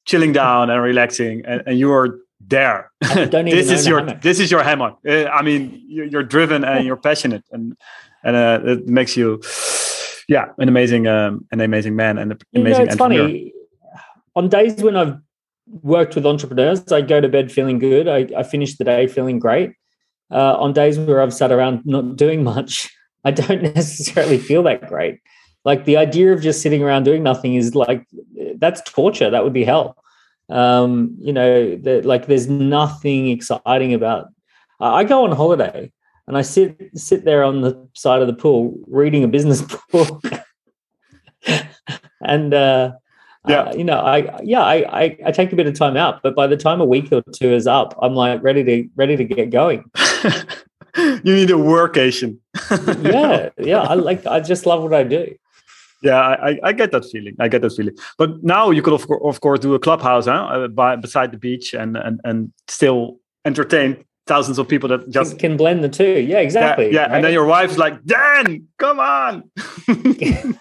[0.05, 2.91] chilling down and relaxing, and, and you are there.
[3.01, 4.21] this is your hammock.
[4.21, 4.99] this is your hammock.
[5.07, 7.75] Uh, I mean, you're, you're driven and you're passionate, and
[8.23, 9.41] and uh, it makes you,
[10.29, 13.27] yeah, an amazing um, an amazing man and an amazing you know, it's entrepreneur.
[13.27, 13.53] Funny
[14.35, 15.17] on days when I've
[15.67, 18.07] worked with entrepreneurs, I go to bed feeling good.
[18.07, 19.73] I, I finish the day feeling great.
[20.31, 22.89] Uh, on days where I've sat around not doing much,
[23.23, 25.19] I don't necessarily feel that great.
[25.63, 28.07] Like the idea of just sitting around doing nothing is like
[28.55, 29.29] that's torture.
[29.29, 29.95] That would be hell.
[30.49, 34.29] Um, you know, the, like there's nothing exciting about.
[34.79, 35.91] I go on holiday
[36.27, 40.23] and I sit sit there on the side of the pool reading a business book,
[42.21, 42.93] and uh,
[43.47, 46.21] yeah uh, you know i yeah I, I, I take a bit of time out
[46.21, 49.15] but by the time a week or two is up i'm like ready to ready
[49.15, 49.89] to get going
[50.97, 52.37] you need a workation
[53.01, 55.33] yeah yeah i like i just love what i do
[56.03, 59.07] yeah I, I get that feeling i get that feeling but now you could of,
[59.07, 60.45] co- of course do a clubhouse huh?
[60.45, 65.39] Uh, by beside the beach and and and still entertain thousands of people that just
[65.39, 67.01] can blend the two yeah exactly yeah, yeah.
[67.01, 67.11] Right?
[67.11, 69.49] and then your wife's like dan come on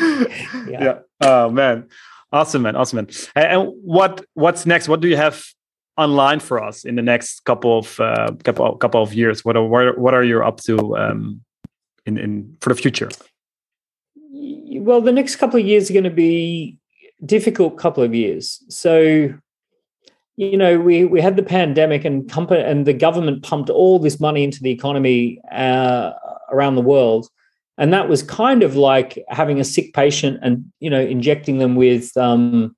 [0.00, 0.82] yeah.
[0.84, 0.98] yeah.
[1.20, 1.88] Oh man,
[2.32, 3.08] awesome man, awesome man.
[3.34, 4.88] And what what's next?
[4.88, 5.44] What do you have
[5.96, 9.44] online for us in the next couple of uh, couple couple of years?
[9.44, 11.40] What are what are, you up to um,
[12.06, 13.10] in in for the future?
[14.30, 16.78] Well, the next couple of years are going to be
[17.24, 18.62] difficult couple of years.
[18.68, 19.32] So
[20.36, 24.18] you know we we had the pandemic and company and the government pumped all this
[24.18, 26.12] money into the economy uh,
[26.50, 27.28] around the world
[27.78, 31.74] and that was kind of like having a sick patient and you know injecting them
[31.74, 32.76] with um,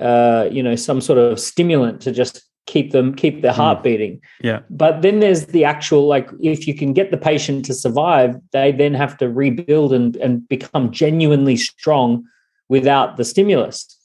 [0.00, 3.82] uh, you know some sort of stimulant to just keep them keep their heart mm.
[3.82, 4.20] beating.
[4.42, 4.60] Yeah.
[4.70, 8.72] But then there's the actual like if you can get the patient to survive they
[8.72, 12.24] then have to rebuild and and become genuinely strong
[12.68, 13.96] without the stimulus.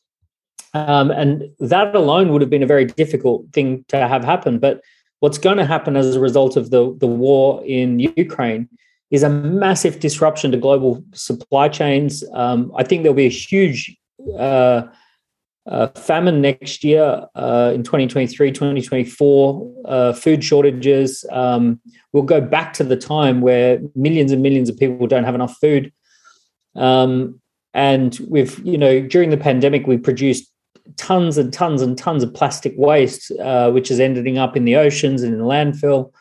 [0.74, 4.60] Um, and that alone would have been a very difficult thing to have happen.
[4.60, 4.82] But
[5.22, 8.68] what's going to happen as a result of the the war in ukraine
[9.12, 12.24] is a massive disruption to global supply chains.
[12.34, 13.96] Um, I think there'll be a huge
[14.38, 14.84] uh,
[15.68, 21.26] uh, famine next year uh, in 2023, 2024, uh, food shortages.
[21.32, 21.80] Um,
[22.14, 25.58] we'll go back to the time where millions and millions of people don't have enough
[25.58, 25.92] food.
[26.76, 27.42] Um,
[27.74, 30.52] and we've, you know, during the pandemic, we produced
[30.98, 34.76] tons and tons and tons of plastic waste, uh, which is ending up in the
[34.76, 36.12] oceans and in the landfill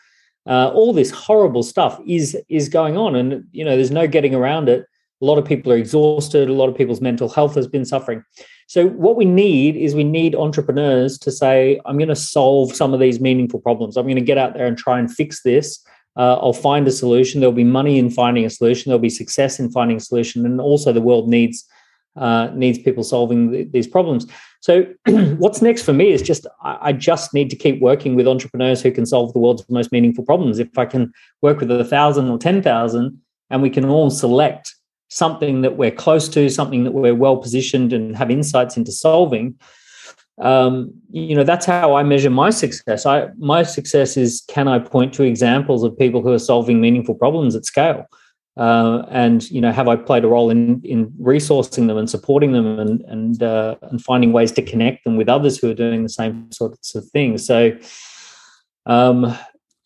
[0.47, 4.35] uh, all this horrible stuff is is going on and you know there's no getting
[4.35, 4.85] around it.
[5.21, 6.49] A lot of people are exhausted.
[6.49, 8.23] A lot of people's mental health has been suffering.
[8.67, 12.93] So what we need is we need entrepreneurs to say i'm going to solve some
[12.93, 13.97] of these meaningful problems.
[13.97, 15.83] I'm going to get out there and try and fix this.
[16.17, 17.39] Uh, i'll find a solution.
[17.39, 18.89] There'll be money in finding a solution.
[18.89, 20.45] There'll be success in finding a solution.
[20.45, 21.67] And also the world needs
[22.15, 24.25] uh, needs people solving th- these problems
[24.65, 24.83] so
[25.37, 28.89] what's next for me is just I, just need to keep working with entrepreneurs who
[28.89, 30.57] can solve the world's most meaningful problems.
[30.57, 34.73] If I can work with a thousand or ten thousand, and we can all select
[35.09, 39.53] something that we're close to, something that we're well positioned and have insights into solving.
[40.41, 43.05] Um, you know, that's how I measure my success.
[43.05, 47.13] I my success is can I point to examples of people who are solving meaningful
[47.13, 48.07] problems at scale.
[48.57, 52.53] Uh, and you know, have I played a role in in resourcing them and supporting
[52.53, 56.03] them and and uh, and finding ways to connect them with others who are doing
[56.03, 57.45] the same sorts of things?
[57.45, 57.77] So,
[58.85, 59.37] um,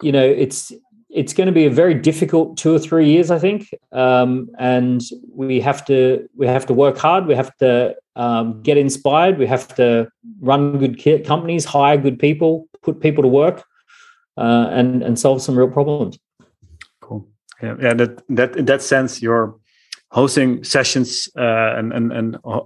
[0.03, 0.71] you know, it's
[1.09, 5.01] it's going to be a very difficult two or three years, I think, um, and
[5.33, 7.25] we have to we have to work hard.
[7.25, 9.39] We have to um, get inspired.
[9.39, 10.09] We have to
[10.41, 13.63] run good companies, hire good people, put people to work,
[14.37, 16.19] uh, and and solve some real problems
[17.61, 19.55] yeah, yeah that that in that sense you're
[20.11, 22.61] hosting sessions uh, and and and uh,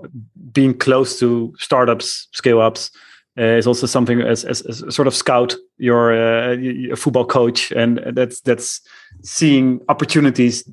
[0.52, 2.92] being close to startups scale ups
[3.38, 6.56] uh, is also something as, as, as sort of scout you're uh,
[6.92, 7.72] a football coach.
[7.72, 8.82] And that's that's
[9.24, 10.70] seeing opportunities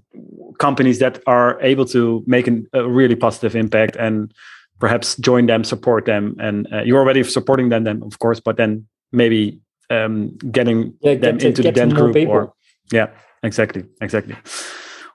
[0.58, 4.32] companies that are able to make an, a really positive impact and
[4.78, 6.36] perhaps join them support them.
[6.38, 11.14] And uh, you're already supporting them then of course but then maybe um, getting yeah,
[11.14, 12.32] them to, into the Dent group people.
[12.32, 12.52] or
[12.92, 13.08] yeah
[13.42, 14.36] exactly exactly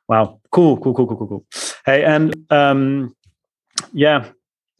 [0.08, 1.46] wow cool cool cool cool cool cool
[1.86, 3.16] hey and um
[3.94, 4.30] yeah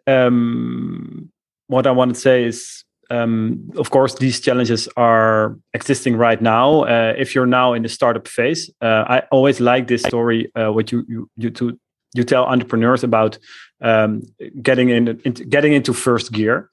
[0.08, 1.32] um
[1.68, 6.86] what i want to say is um, of course, these challenges are existing right now.
[6.86, 10.52] Uh, if you're now in the startup phase, uh, I always like this story.
[10.56, 11.80] Uh, what you you you to
[12.14, 13.38] you tell entrepreneurs about
[13.82, 14.24] um,
[14.62, 16.70] getting in, in, getting into first gear.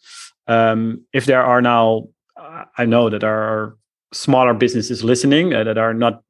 [0.47, 2.09] Um, if there are now,
[2.79, 3.77] I know that there are
[4.13, 6.23] smaller businesses listening uh, that are not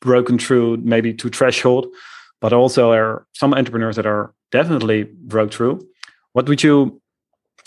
[0.00, 1.86] broken through maybe to threshold,
[2.40, 5.86] but also are some entrepreneurs that are definitely broke through.
[6.32, 7.00] What would you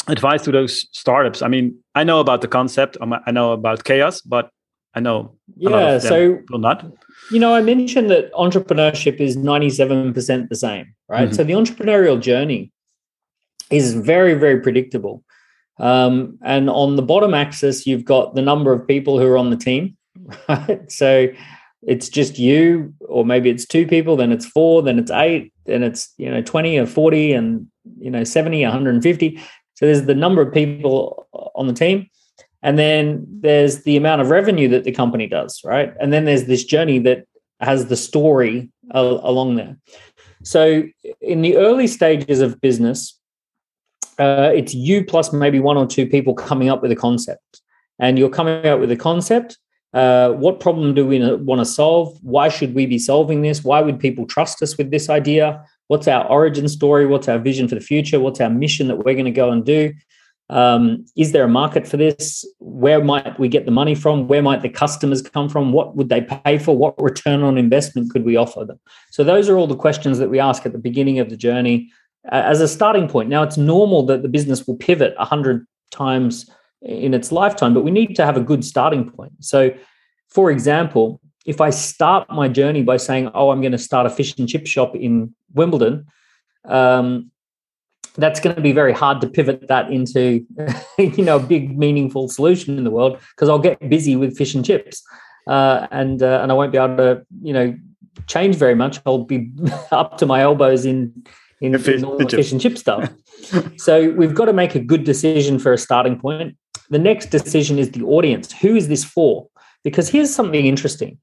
[0.07, 1.41] advise to those startups?
[1.41, 4.49] I mean, I know about the concept, um, I know about chaos, but
[4.95, 5.97] I know yeah.
[5.97, 6.85] so will not.
[7.31, 11.29] You know, I mentioned that entrepreneurship is ninety-seven percent the same, right?
[11.29, 11.33] Mm-hmm.
[11.33, 12.71] So the entrepreneurial journey
[13.71, 15.23] is very, very predictable.
[15.79, 19.49] Um, and on the bottom axis, you've got the number of people who are on
[19.49, 19.97] the team,
[20.47, 20.91] right?
[20.91, 21.27] So
[21.85, 25.83] it's just you or maybe it's two people then it's four then it's eight then
[25.83, 27.67] it's you know 20 or 40 and
[27.99, 29.39] you know 70 150
[29.75, 32.07] so there's the number of people on the team.
[32.61, 35.93] And then there's the amount of revenue that the company does right?
[35.99, 37.25] And then there's this journey that
[37.59, 39.77] has the story along there.
[40.43, 40.83] So
[41.21, 43.19] in the early stages of business
[44.19, 47.61] uh, it's you plus maybe one or two people coming up with a concept.
[47.99, 49.57] And you're coming up with a concept
[49.93, 52.17] uh, what problem do we want to solve?
[52.21, 53.63] Why should we be solving this?
[53.63, 55.63] Why would people trust us with this idea?
[55.87, 57.05] What's our origin story?
[57.05, 58.19] What's our vision for the future?
[58.19, 59.93] What's our mission that we're going to go and do?
[60.49, 62.45] Um, is there a market for this?
[62.59, 64.27] Where might we get the money from?
[64.27, 65.71] Where might the customers come from?
[65.71, 66.75] What would they pay for?
[66.75, 68.79] What return on investment could we offer them?
[69.11, 71.91] So, those are all the questions that we ask at the beginning of the journey
[72.31, 73.29] as a starting point.
[73.29, 76.49] Now, it's normal that the business will pivot 100 times
[76.83, 79.33] in its lifetime, but we need to have a good starting point.
[79.39, 79.71] So,
[80.29, 84.09] for example, if I start my journey by saying, "Oh, I'm going to start a
[84.09, 86.05] fish and chip shop in Wimbledon,"
[86.65, 87.31] um,
[88.15, 90.45] that's going to be very hard to pivot that into,
[90.97, 94.53] you know, a big meaningful solution in the world because I'll get busy with fish
[94.53, 95.03] and chips,
[95.47, 97.77] uh, and uh, and I won't be able to, you know,
[98.27, 98.99] change very much.
[99.05, 99.51] I'll be
[99.91, 101.25] up to my elbows in
[101.61, 103.09] in, in all the fish and chip stuff.
[103.77, 106.57] so we've got to make a good decision for a starting point.
[106.89, 108.51] The next decision is the audience.
[108.51, 109.47] Who is this for?
[109.83, 111.17] Because here's something interesting.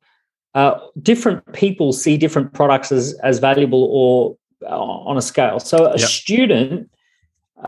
[0.55, 5.61] Uh, different people see different products as, as valuable or uh, on a scale.
[5.61, 6.09] So a yep.
[6.09, 6.91] student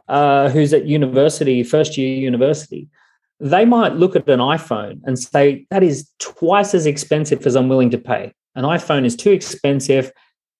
[0.09, 2.89] uh, who's at university, first year university,
[3.41, 7.69] they might look at an iPhone and say, that is twice as expensive as I'm
[7.69, 8.33] willing to pay.
[8.55, 10.13] An iPhone is too expensive.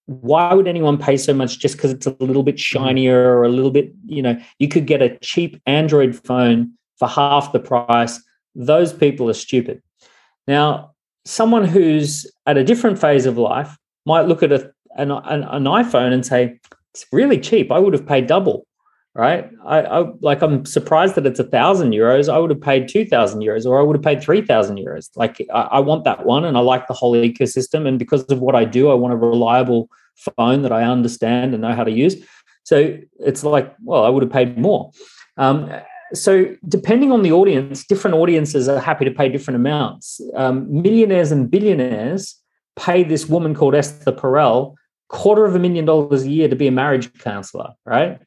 [0.07, 2.79] Why would anyone pay so much just because it's a little bit mm-hmm.
[2.79, 7.09] shinier or a little bit, you know, you could get a cheap Android phone for
[7.09, 8.23] half the price.
[8.55, 9.83] Those people are stupid.
[10.47, 10.93] Now,
[11.25, 15.65] someone who's at a different phase of life might look at a, an, an, an
[15.65, 16.61] iPhone and say,
[16.95, 17.73] it's really cheap.
[17.73, 18.69] I would have paid double,
[19.17, 19.51] right?
[19.65, 22.33] I, I like I'm surprised that it's a thousand euros.
[22.33, 25.09] I would have paid two thousand euros, or I would have paid three thousand euros.
[25.17, 27.89] Like I, I, want that one, and I like the whole ecosystem.
[27.89, 29.89] And because of what I do, I want a reliable
[30.37, 32.17] phone that I understand and know how to use.
[32.65, 34.93] So it's like, well, I would have paid more.
[35.39, 35.73] Um,
[36.15, 40.21] so depending on the audience different audiences are happy to pay different amounts.
[40.35, 42.37] Um, millionaires and billionaires
[42.77, 44.75] pay this woman called esther perel
[45.09, 48.19] quarter of a million dollars a year to be a marriage counselor right?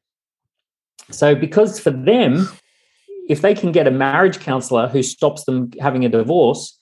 [1.11, 2.47] So because for them
[3.27, 6.79] if they can get a marriage counselor who stops them having a divorce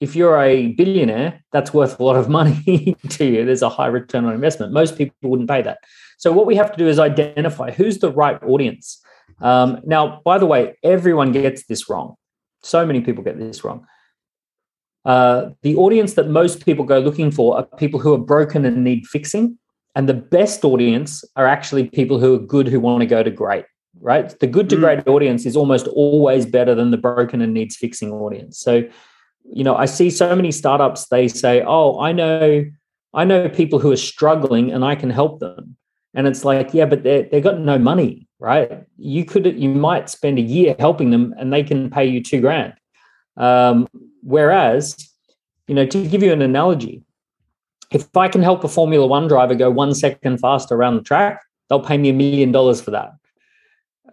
[0.00, 3.44] if you're a billionaire that's worth a lot of money to you.
[3.44, 4.72] There's a high return on investment.
[4.72, 5.78] Most people wouldn't pay that.
[6.18, 9.00] So what we have to do is identify who's the right audience
[9.40, 12.14] um, now, by the way, everyone gets this wrong.
[12.62, 13.86] So many people get this wrong.
[15.08, 18.84] uh, the audience that most people go looking for are people who are broken and
[18.84, 19.58] need fixing.
[19.94, 23.30] And the best audience are actually people who are good who want to go to
[23.30, 23.64] great,
[24.00, 24.38] right?
[24.38, 24.80] The good to mm.
[24.80, 28.58] great audience is almost always better than the broken and needs fixing audience.
[28.60, 28.82] So,
[29.50, 32.66] you know, I see so many startups, they say, oh, I know,
[33.14, 35.74] I know people who are struggling and I can help them.
[36.12, 38.84] And it's like, yeah, but they they've got no money, right?
[38.96, 42.40] You could, you might spend a year helping them and they can pay you two
[42.40, 42.74] grand.
[43.36, 43.88] Um,
[44.22, 44.96] whereas,
[45.66, 47.02] you know, to give you an analogy,
[47.92, 51.40] if I can help a Formula One driver go one second faster around the track,
[51.68, 53.12] they'll pay me a million dollars for that.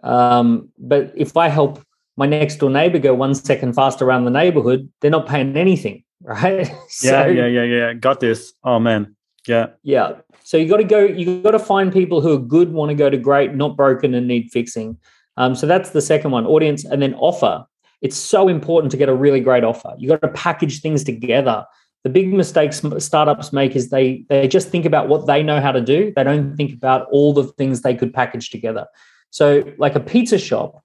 [0.02, 1.82] Um, but if I help
[2.16, 6.04] my next door neighbor go one second faster around the neighborhood, they're not paying anything,
[6.22, 6.66] right?
[6.88, 7.92] so, yeah, yeah, yeah, yeah.
[7.94, 8.52] Got this.
[8.64, 9.16] Oh man,
[9.46, 10.12] yeah, yeah.
[10.46, 11.00] So you got to go.
[11.00, 14.14] You got to find people who are good, want to go to great, not broken,
[14.14, 14.96] and need fixing.
[15.36, 17.66] Um, so that's the second one, audience, and then offer.
[18.00, 19.92] It's so important to get a really great offer.
[19.98, 21.66] You got to package things together
[22.04, 25.72] the big mistakes startups make is they they just think about what they know how
[25.72, 28.86] to do they don't think about all the things they could package together
[29.30, 30.84] so like a pizza shop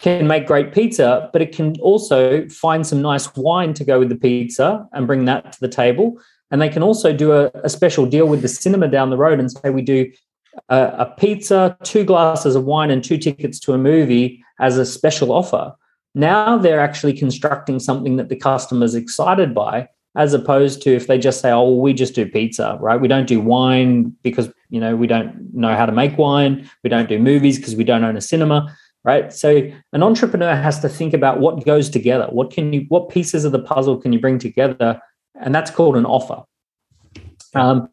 [0.00, 4.08] can make great pizza but it can also find some nice wine to go with
[4.08, 6.18] the pizza and bring that to the table
[6.50, 9.38] and they can also do a, a special deal with the cinema down the road
[9.38, 10.10] and say we do
[10.68, 14.86] a, a pizza two glasses of wine and two tickets to a movie as a
[14.86, 15.74] special offer
[16.14, 21.18] now they're actually constructing something that the customer's excited by as opposed to if they
[21.18, 23.00] just say, "Oh, we just do pizza," right?
[23.00, 26.68] We don't do wine because you know we don't know how to make wine.
[26.82, 29.32] We don't do movies because we don't own a cinema, right?
[29.32, 32.26] So an entrepreneur has to think about what goes together.
[32.30, 32.86] What can you?
[32.88, 35.00] What pieces of the puzzle can you bring together?
[35.40, 36.44] And that's called an offer.
[37.54, 37.88] Um,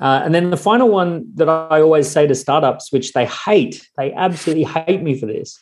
[0.00, 3.88] uh, and then the final one that I always say to startups, which they hate,
[3.96, 5.58] they absolutely hate me for this,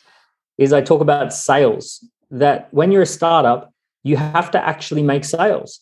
[0.58, 2.04] is I talk about sales.
[2.30, 3.72] That when you're a startup,
[4.02, 5.80] you have to actually make sales.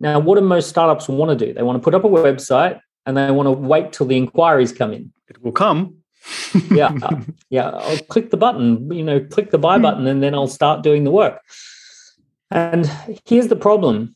[0.00, 1.52] Now, what do most startups want to do?
[1.52, 4.72] They want to put up a website and they want to wait till the inquiries
[4.72, 5.12] come in.
[5.28, 5.96] It will come.
[6.70, 6.92] yeah,
[7.50, 7.70] yeah.
[7.70, 9.82] I'll click the button, you know, click the buy hmm.
[9.82, 11.40] button, and then I'll start doing the work.
[12.50, 12.90] And
[13.24, 14.14] here's the problem: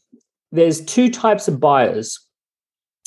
[0.55, 2.19] there's two types of buyers.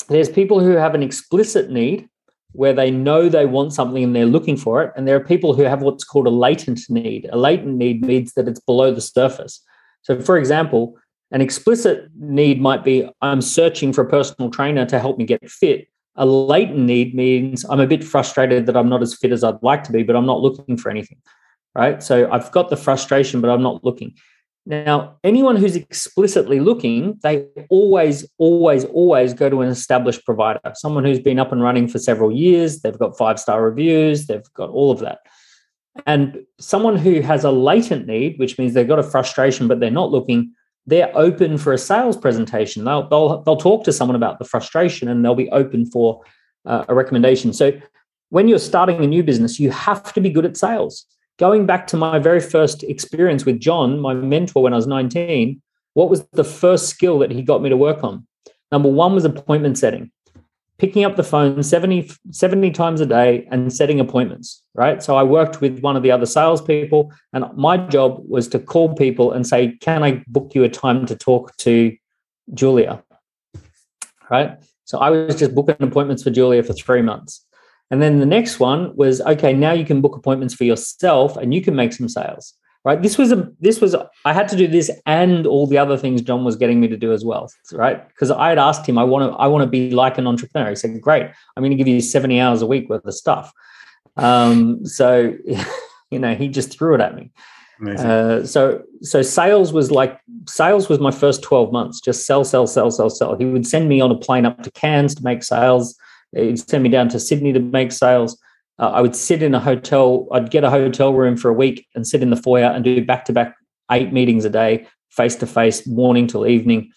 [0.08, 2.08] There's people who have an explicit need,
[2.52, 5.54] where they know they want something and they're looking for it, and there are people
[5.54, 7.28] who have what's called a latent need.
[7.32, 9.62] A latent need means that it's below the surface.
[10.02, 10.98] So, for example,
[11.30, 15.48] an explicit need might be I'm searching for a personal trainer to help me get
[15.50, 15.88] fit.
[16.16, 19.62] A latent need means I'm a bit frustrated that I'm not as fit as I'd
[19.62, 21.18] like to be, but I'm not looking for anything.
[21.74, 22.02] Right.
[22.02, 24.14] So I've got the frustration, but I'm not looking.
[24.68, 31.06] Now, anyone who's explicitly looking, they always, always, always go to an established provider, someone
[31.06, 32.82] who's been up and running for several years.
[32.82, 35.20] They've got five star reviews, they've got all of that.
[36.06, 39.90] And someone who has a latent need, which means they've got a frustration, but they're
[39.90, 40.52] not looking,
[40.84, 42.84] they're open for a sales presentation.
[42.84, 46.22] They'll, they'll, they'll talk to someone about the frustration and they'll be open for
[46.66, 47.54] uh, a recommendation.
[47.54, 47.72] So
[48.28, 51.06] when you're starting a new business, you have to be good at sales.
[51.38, 55.60] Going back to my very first experience with John, my mentor when I was 19,
[55.94, 58.26] what was the first skill that he got me to work on?
[58.70, 60.10] Number one was appointment setting
[60.78, 65.02] picking up the phone 70, 70 times a day and setting appointments, right?
[65.02, 68.94] So I worked with one of the other salespeople, and my job was to call
[68.94, 71.94] people and say, Can I book you a time to talk to
[72.54, 73.02] Julia?
[74.30, 74.58] Right.
[74.84, 77.44] So I was just booking appointments for Julia for three months.
[77.90, 81.54] And then the next one was, okay, now you can book appointments for yourself and
[81.54, 83.02] you can make some sales right?
[83.02, 86.22] This was a this was i had to do this and all the other things
[86.22, 88.08] john was getting me to do as well right?
[88.08, 90.70] Because i had asked him i want to i want to be like an entrepreneur.
[90.70, 91.26] He said great
[91.56, 93.52] i'm going to give you 70 hours a week worth of stuff.
[94.16, 95.34] Um, so
[96.10, 97.30] you know he just threw it at me.
[97.86, 100.18] Uh, so so sales was like
[100.48, 103.36] sales was my first 12 months just sell sell sell sell sell.
[103.36, 105.96] He would send me on a plane up to cairns to make sales
[106.32, 108.38] he'd send me down to sydney to make sales
[108.78, 111.86] uh, I would sit in a hotel, I'd get a hotel room for a week
[111.94, 113.56] and sit in the foyer and do back to back
[113.90, 116.92] eight meetings a day, face to face, morning till evening.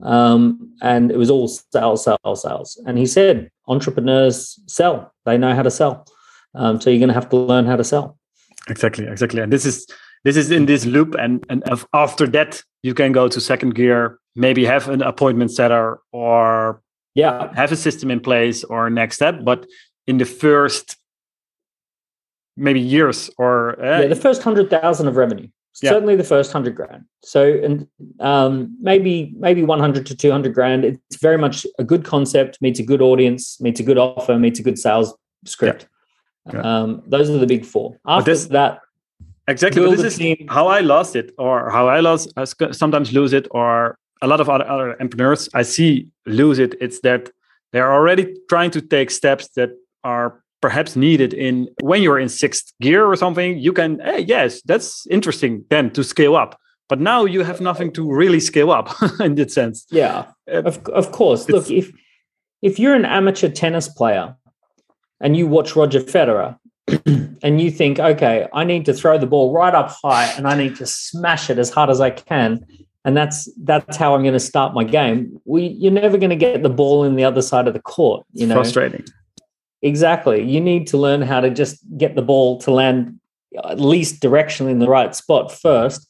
[0.00, 2.80] Um, and it was all sales, sales, sales.
[2.86, 6.06] And he said, entrepreneurs sell, they know how to sell.
[6.54, 8.16] Um, so you're going to have to learn how to sell.
[8.68, 9.40] Exactly, exactly.
[9.40, 9.86] And this is
[10.24, 11.62] this is in this loop and and
[11.94, 16.82] after that you can go to second gear maybe have an appointment setter or
[17.22, 19.60] yeah have a system in place or next step but
[20.06, 20.96] in the first
[22.58, 25.48] maybe years or uh, yeah, the first hundred thousand of revenue.
[25.80, 25.90] Yeah.
[25.90, 27.04] Certainly the first hundred grand.
[27.22, 27.86] So and
[28.18, 30.84] um, maybe maybe one hundred to two hundred grand.
[30.84, 34.58] It's very much a good concept, meets a good audience, meets a good offer, meets
[34.58, 35.14] a good sales
[35.44, 35.86] script.
[36.46, 36.54] Yeah.
[36.54, 36.60] Yeah.
[36.60, 37.96] Um, those are the big four.
[38.06, 38.80] After this, that,
[39.46, 43.46] exactly this is how i lost it or how i lost I sometimes lose it
[43.50, 46.74] or a lot of other, other entrepreneurs i see lose it.
[46.80, 47.30] It's that
[47.72, 49.70] they're already trying to take steps that
[50.04, 54.62] are perhaps needed in when you're in sixth gear or something you can hey yes
[54.62, 56.58] that's interesting then to scale up.
[56.88, 58.88] But now you have nothing to really scale up
[59.20, 59.86] in that sense.
[59.90, 61.48] Yeah uh, of, of course.
[61.48, 61.92] Look if
[62.62, 64.34] if you're an amateur tennis player
[65.20, 66.58] and you watch roger federer
[67.42, 70.56] and you think okay i need to throw the ball right up high and i
[70.56, 72.64] need to smash it as hard as i can
[73.04, 76.36] and that's that's how i'm going to start my game we you're never going to
[76.36, 79.04] get the ball in the other side of the court you know frustrating
[79.82, 80.42] Exactly.
[80.42, 83.18] You need to learn how to just get the ball to land
[83.64, 86.06] at least directionally in the right spot first.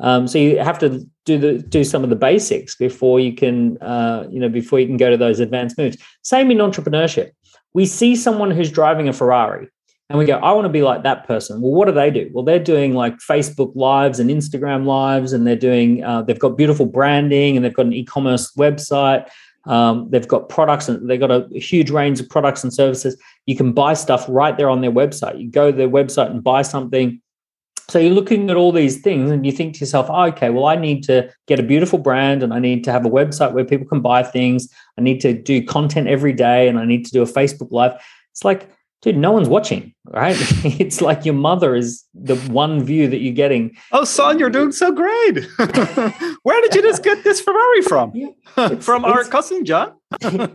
[0.00, 3.76] Um, so you have to do the do some of the basics before you can
[3.78, 5.96] uh, you know before you can go to those advanced moves.
[6.22, 7.30] Same in entrepreneurship.
[7.74, 9.68] We see someone who's driving a Ferrari
[10.10, 11.60] and we go, I want to be like that person.
[11.60, 12.30] Well, what do they do?
[12.32, 16.56] Well, they're doing like Facebook lives and Instagram lives, and they're doing uh, they've got
[16.56, 19.28] beautiful branding and they've got an e-commerce website
[19.68, 23.20] um, they've got products and they've got a huge range of products and services.
[23.46, 25.40] You can buy stuff right there on their website.
[25.40, 27.20] You go to their website and buy something.
[27.88, 30.66] So you're looking at all these things and you think to yourself, oh, okay, well,
[30.66, 33.64] I need to get a beautiful brand and I need to have a website where
[33.64, 34.68] people can buy things.
[34.98, 37.92] I need to do content every day and I need to do a Facebook Live.
[38.32, 38.70] It's like,
[39.02, 40.36] dude, no one's watching, right?
[40.80, 43.76] it's like your mother is the one view that you're getting.
[43.92, 45.46] Oh, son, you're doing so great.
[46.42, 48.12] Where did you just get this Ferrari from?
[48.14, 49.94] Yeah, from our cousin John?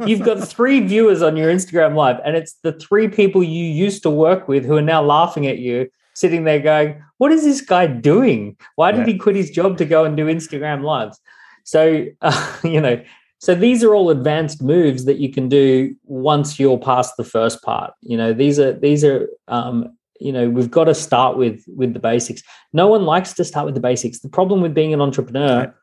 [0.06, 4.04] you've got three viewers on your Instagram live, and it's the three people you used
[4.04, 7.62] to work with who are now laughing at you, sitting there going, What is this
[7.62, 8.58] guy doing?
[8.76, 9.14] Why did yeah.
[9.14, 11.20] he quit his job to go and do Instagram lives?
[11.64, 13.02] So, uh, you know,
[13.44, 17.62] so these are all advanced moves that you can do once you're past the first
[17.62, 17.94] part.
[18.00, 21.94] You know, these are these are um, you know we've got to start with with
[21.94, 22.41] the basics.
[22.72, 24.22] No one likes to start with the basics.
[24.22, 25.76] The problem with being an entrepreneur,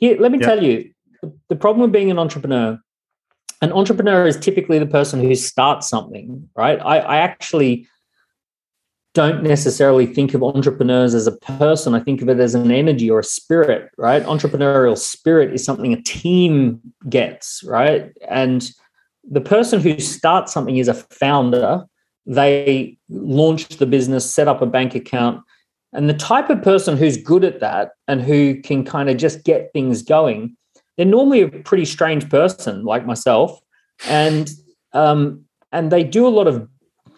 [0.00, 0.46] here, let me yeah.
[0.48, 0.90] tell you,
[1.48, 2.76] the problem with being an entrepreneur.
[3.62, 6.80] An entrepreneur is typically the person who starts something, right?
[6.80, 7.86] I, I actually
[9.12, 11.94] don't necessarily think of entrepreneurs as a person.
[11.94, 14.22] I think of it as an energy or a spirit, right?
[14.22, 18.12] Entrepreneurial spirit is something a team gets, right?
[18.28, 18.70] And
[19.28, 21.84] the person who starts something is a founder.
[22.24, 25.42] They launch the business, set up a bank account.
[25.92, 29.42] And the type of person who's good at that and who can kind of just
[29.44, 30.56] get things going,
[30.96, 33.58] they're normally a pretty strange person like myself.
[34.06, 34.50] And
[34.92, 36.68] um, and they do a lot of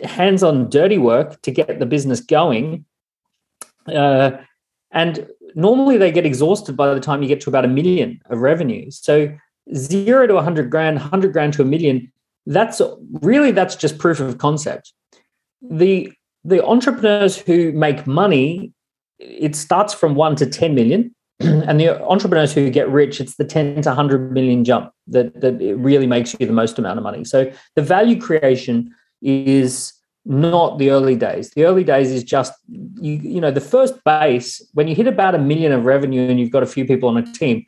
[0.02, 2.84] hands-on dirty work to get the business going.
[3.86, 4.32] Uh,
[4.90, 8.40] and normally they get exhausted by the time you get to about a million of
[8.40, 8.90] revenue.
[8.90, 9.36] So
[9.74, 12.12] zero to 100 grand, 100 grand to a million,
[12.46, 12.80] that's
[13.20, 14.92] really that's just proof of concept.
[15.62, 16.12] The
[16.44, 18.72] the entrepreneurs who make money,
[19.18, 21.14] it starts from one to 10 million.
[21.40, 25.54] and the entrepreneurs who get rich, it's the 10 to 100 million jump that, that
[25.78, 27.24] really makes you the most amount of money.
[27.24, 28.92] So the value creation
[29.22, 29.94] is
[30.24, 31.50] not the early days.
[31.50, 35.34] The early days is just you you know the first base when you hit about
[35.34, 37.64] a million of revenue and you've got a few people on a team.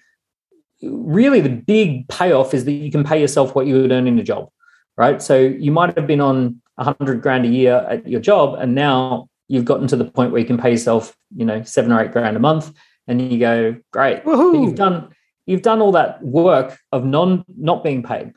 [0.82, 4.18] Really, the big payoff is that you can pay yourself what you would earn in
[4.18, 4.50] a job,
[4.96, 5.22] right?
[5.22, 8.74] So you might have been on a hundred grand a year at your job, and
[8.74, 12.02] now you've gotten to the point where you can pay yourself, you know, seven or
[12.02, 12.72] eight grand a month,
[13.08, 15.08] and you go, great, you've done
[15.46, 18.32] you've done all that work of non not being paid.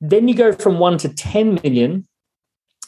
[0.00, 2.08] Then you go from one to ten million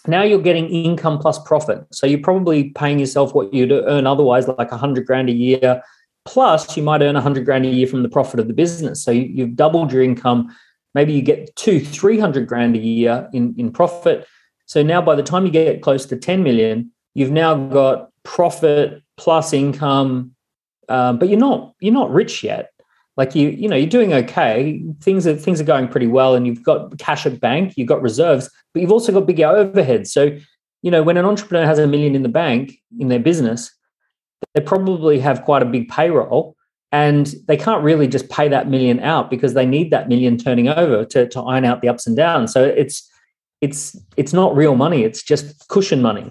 [0.09, 1.85] now you're getting income plus profit.
[1.93, 5.83] So you're probably paying yourself what you'd earn otherwise, like a hundred grand a year.
[6.25, 9.03] Plus, you might earn a hundred grand a year from the profit of the business.
[9.03, 10.55] So you, have doubled your income.
[10.95, 14.27] Maybe you get two, three hundred grand a year in, in profit.
[14.67, 19.03] So now by the time you get close to 10 million, you've now got profit
[19.17, 20.33] plus income.
[20.89, 22.71] Um, but you're not you're not rich yet
[23.17, 26.47] like you you know you're doing okay things are things are going pretty well and
[26.47, 30.09] you've got cash at bank you've got reserves but you've also got bigger overheads.
[30.09, 30.37] So
[30.83, 33.73] you know when an entrepreneur has a million in the bank in their business
[34.55, 36.55] they probably have quite a big payroll
[36.93, 40.69] and they can't really just pay that million out because they need that million turning
[40.69, 42.53] over to, to iron out the ups and downs.
[42.53, 43.11] So it's
[43.63, 45.03] it's it's not real money.
[45.03, 46.31] It's just cushion money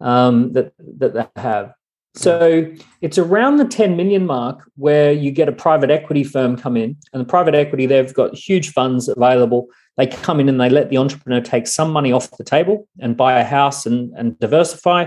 [0.00, 1.72] um, that that they have
[2.16, 6.76] so it's around the 10 million mark where you get a private equity firm come
[6.76, 9.68] in, and the private equity, they've got huge funds available.
[9.96, 13.16] They come in and they let the entrepreneur take some money off the table and
[13.16, 15.06] buy a house and, and diversify.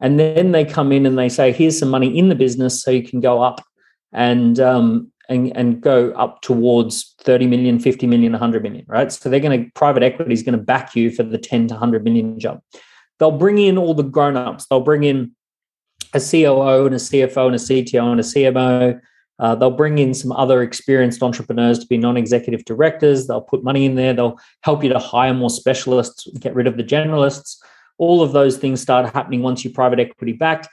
[0.00, 2.90] And then they come in and they say, here's some money in the business so
[2.90, 3.64] you can go up
[4.12, 9.12] and um, and, and go up towards 30 million, 50 million, 100 million, right?
[9.12, 11.74] So they're going to, private equity is going to back you for the 10 to
[11.74, 12.62] 100 million jump.
[13.18, 14.66] They'll bring in all the grown ups.
[14.66, 15.32] They'll bring in
[16.14, 19.00] a COO and a CFO and a CTO and a CMO.
[19.38, 23.26] Uh, they'll bring in some other experienced entrepreneurs to be non-executive directors.
[23.26, 24.12] They'll put money in there.
[24.12, 27.56] They'll help you to hire more specialists, get rid of the generalists.
[27.98, 30.68] All of those things start happening once you're private equity backed.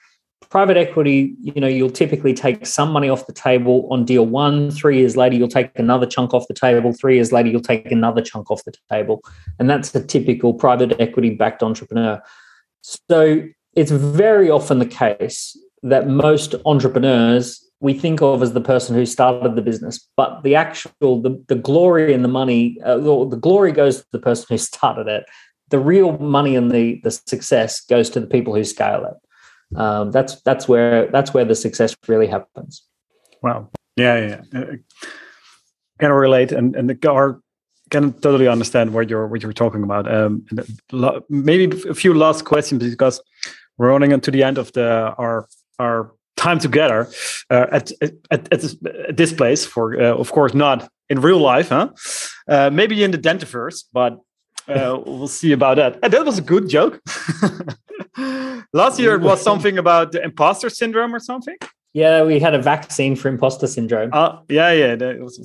[0.50, 4.72] Private equity, you know, you'll typically take some money off the table on deal one.
[4.72, 6.94] Three years later, you'll take another chunk off the table.
[6.94, 9.22] Three years later, you'll take another chunk off the table.
[9.60, 12.22] And that's a typical private equity backed entrepreneur.
[12.82, 13.44] So
[13.76, 19.06] it's very often the case that most entrepreneurs we think of as the person who
[19.06, 23.72] started the business, but the actual the, the glory and the money, uh, the glory
[23.72, 25.26] goes to the person who started it.
[25.70, 29.78] The real money and the the success goes to the people who scale it.
[29.78, 32.84] Um, that's that's where that's where the success really happens.
[33.42, 33.70] Wow.
[33.98, 34.60] Yeah, yeah.
[34.60, 34.66] Uh,
[36.00, 37.42] can relate and and car
[37.90, 40.12] can totally understand what you're what you're talking about.
[40.12, 40.46] Um,
[41.30, 43.22] maybe a few last questions because
[43.78, 45.48] we're running into the end of the our
[45.80, 47.08] our time together
[47.50, 48.76] uh, at, at, at, this,
[49.08, 51.90] at, this, place for uh, of course not in real life huh?
[52.48, 54.20] Uh, maybe in the dentiverse but
[54.68, 56.00] uh, we'll see about that.
[56.04, 57.02] And that was a good joke.
[58.74, 61.58] Last year it was something about the imposter syndrome or something?
[61.94, 64.10] Yeah we had a vaccine for imposter syndrome.
[64.14, 65.38] Uh, yeah yeah that was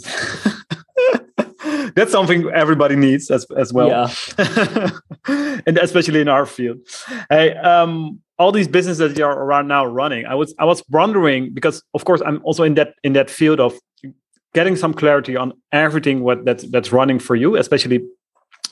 [1.97, 3.89] that's something everybody needs as, as well.
[3.89, 4.91] Yeah.
[5.67, 6.79] And especially in our field.
[7.29, 10.83] Hey um all these businesses that you are around now running i was i was
[10.89, 13.79] wondering because of course i'm also in that in that field of
[14.55, 18.01] getting some clarity on everything what that's that's running for you especially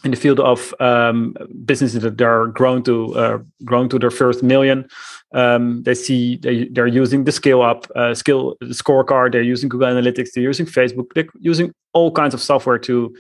[0.05, 1.35] in the field of um,
[1.65, 4.89] businesses that are grown to uh, grown to their first million.
[5.33, 9.33] Um, they see they, they're using the scale up uh, skill scorecard.
[9.33, 10.31] They're using google analytics.
[10.35, 11.13] They're using facebook.
[11.15, 13.15] They're using all kinds of software to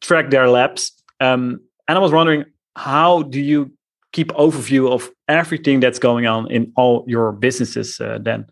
[0.00, 0.92] track their labs.
[1.20, 2.44] Um, and i was wondering
[2.76, 3.72] how do you
[4.12, 8.46] keep overview of everything that's going on in all your businesses uh, then?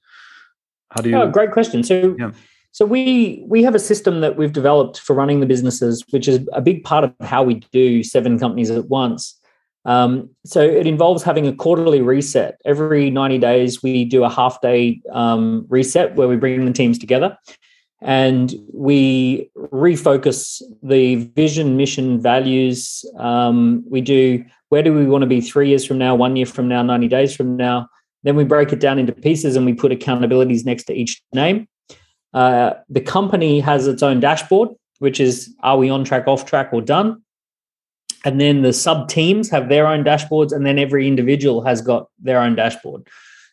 [0.91, 1.83] How do you oh, great question.
[1.83, 2.33] So yeah.
[2.73, 6.47] So we we have a system that we've developed for running the businesses which is
[6.53, 9.39] a big part of how we do seven companies at once
[9.85, 14.61] um, so it involves having a quarterly reset every 90 days we do a half
[14.61, 17.37] day um, reset where we bring the teams together
[18.01, 25.27] and we refocus the vision mission values um, we do where do we want to
[25.27, 27.89] be three years from now, one year from now, 90 days from now?
[28.23, 31.69] Then we break it down into pieces and we put accountabilities next to each name.
[32.35, 36.71] Uh, the company has its own dashboard, which is are we on track, off track,
[36.73, 37.23] or done?
[38.25, 42.09] And then the sub teams have their own dashboards, and then every individual has got
[42.21, 43.07] their own dashboard.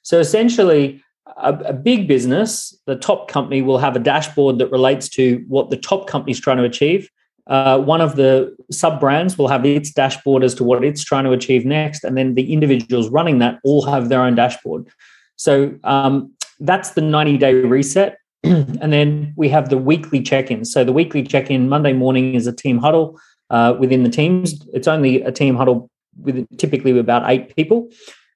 [0.03, 1.03] So essentially,
[1.37, 5.69] a, a, big business, the top company will have a dashboard that relates to what
[5.69, 7.09] the top company is trying to achieve
[7.49, 11.23] uh, one of the sub brands will have its dashboard as to what it's trying
[11.23, 14.87] to achieve next, and then the individuals running that all have their own dashboard.
[15.35, 18.18] So um, that's the 90 day reset.
[18.43, 20.65] and then we have the weekly check in.
[20.65, 23.19] So the weekly check in Monday morning is a team huddle
[23.49, 24.65] uh, within the teams.
[24.73, 27.89] It's only a team huddle with typically about eight people.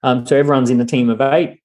[0.04, 1.62] Um, so everyone's in the team of eight.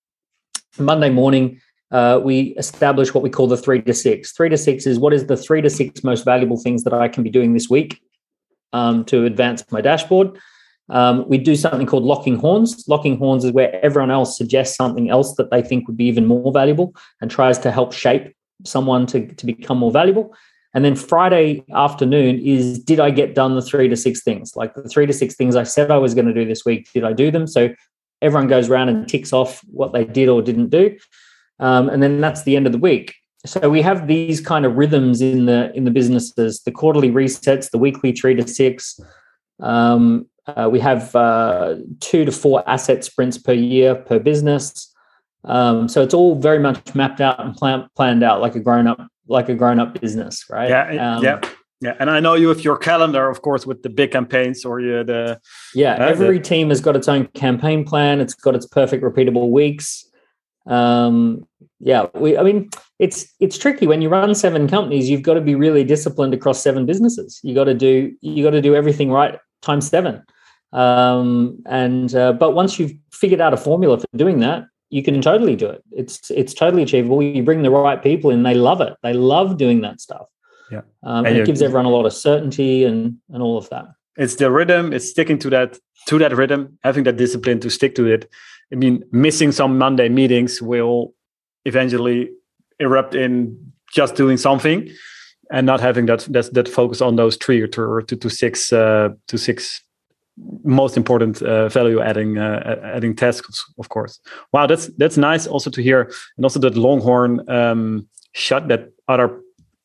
[0.79, 1.61] Monday morning,
[1.91, 4.33] uh, we establish what we call the three to six.
[4.33, 7.09] Three to six is what is the three to six most valuable things that I
[7.09, 8.01] can be doing this week
[8.73, 10.39] um, to advance my dashboard.
[10.91, 12.85] Um, we do something called locking horns.
[12.89, 16.27] Locking horns is where everyone else suggests something else that they think would be even
[16.27, 18.35] more valuable and tries to help shape
[18.65, 20.35] someone to, to become more valuable.
[20.75, 24.57] And then Friday afternoon is did I get done the three to six things?
[24.57, 26.91] Like the three to six things I said I was going to do this week,
[26.93, 27.47] did I do them?
[27.47, 27.75] So
[28.21, 30.97] everyone goes around and ticks off what they did or didn't do
[31.61, 33.15] um, and then that's the end of the week.
[33.47, 37.71] So we have these kind of rhythms in the in the businesses: the quarterly resets,
[37.71, 38.99] the weekly three to six.
[39.61, 40.27] Um,
[40.57, 44.95] uh, we have uh, two to four asset sprints per year per business.
[45.45, 48.87] Um, so it's all very much mapped out and plan, planned out like a grown
[48.87, 50.71] up like a grown up business, right?
[50.71, 51.41] Yeah, um, yeah.
[51.81, 54.81] Yeah, and I know you with your calendar, of course, with the big campaigns or
[54.81, 55.41] you the
[55.75, 55.95] yeah.
[55.95, 58.21] Uh, every the, team has got its own campaign plan.
[58.21, 60.05] It's got its perfect repeatable weeks.
[60.67, 61.47] Um,
[61.79, 62.37] yeah, we.
[62.37, 62.69] I mean,
[62.99, 65.09] it's it's tricky when you run seven companies.
[65.09, 67.39] You've got to be really disciplined across seven businesses.
[67.45, 70.25] You got to do you got to do everything right times seven.
[70.73, 75.21] Um, and uh, but once you've figured out a formula for doing that, you can
[75.21, 75.83] totally do it.
[75.93, 77.23] It's it's totally achievable.
[77.23, 78.95] You bring the right people in, they love it.
[79.03, 80.27] They love doing that stuff.
[80.71, 83.87] Yeah, um, and, it gives everyone a lot of certainty and and all of that.
[84.17, 84.93] It's the rhythm.
[84.93, 88.29] It's sticking to that to that rhythm, having that discipline to stick to it,
[88.73, 91.15] I mean, missing some Monday meetings will
[91.65, 92.31] eventually
[92.79, 94.91] erupt in just doing something
[95.51, 98.73] and not having that that, that focus on those three or two to, to six
[98.73, 99.83] uh, to six
[100.65, 104.21] most important uh, value adding uh, adding tasks, of course.
[104.53, 109.41] Wow, that's that's nice also to hear, and also that Longhorn um, shot that other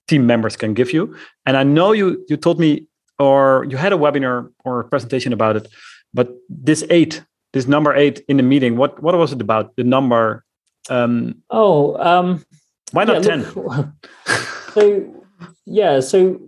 [0.08, 1.16] team members can give you.
[1.45, 2.88] And I know you you told me
[3.20, 5.68] or you had a webinar or a presentation about it,
[6.14, 7.24] but this eight,
[7.54, 9.76] this number eight in the meeting, what what was it about?
[9.76, 10.43] The number.
[10.89, 12.45] Um, oh, um,
[12.91, 13.93] why not yeah, ten?
[14.74, 15.24] so
[15.66, 16.41] yeah, so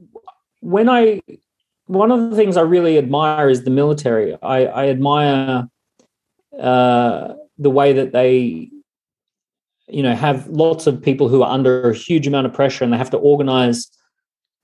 [0.60, 1.22] when I
[1.88, 4.38] one of the things I really admire is the military.
[4.42, 5.68] I, I admire
[6.60, 8.70] uh, the way that they,
[9.88, 12.92] you know, have lots of people who are under a huge amount of pressure and
[12.92, 13.90] they have to organize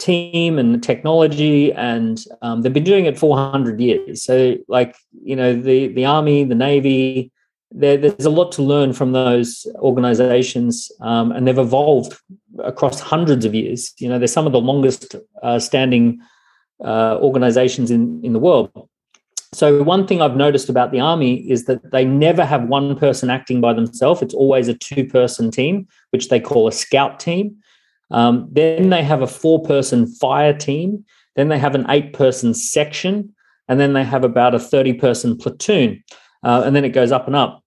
[0.02, 4.24] team and technology, and um, they've been doing it 400 years.
[4.24, 7.32] So, like, you know, the the army, the navy,
[7.72, 12.18] there's a lot to learn from those organizations, um, and they've evolved
[12.64, 13.94] across hundreds of years.
[14.00, 16.20] You know, they're some of the longest uh, standing
[16.84, 18.72] uh, organizations in, in the world.
[19.54, 23.30] So, one thing I've noticed about the army is that they never have one person
[23.30, 24.22] acting by themselves.
[24.22, 27.58] It's always a two person team, which they call a scout team.
[28.12, 31.06] Um, then they have a four person fire team.
[31.36, 33.36] Then they have an eight person section.
[33.68, 36.04] And then they have about a 30 person platoon.
[36.44, 37.62] Uh, and then it goes up and up.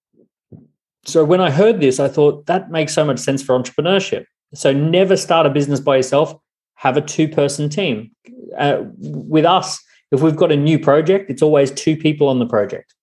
[1.04, 4.24] So, when I heard this, I thought that makes so much sense for entrepreneurship.
[4.54, 6.34] So, never start a business by yourself,
[6.76, 8.10] have a two person team
[8.58, 12.46] uh, with us, if we've got a new project, it's always two people on the
[12.46, 12.94] project.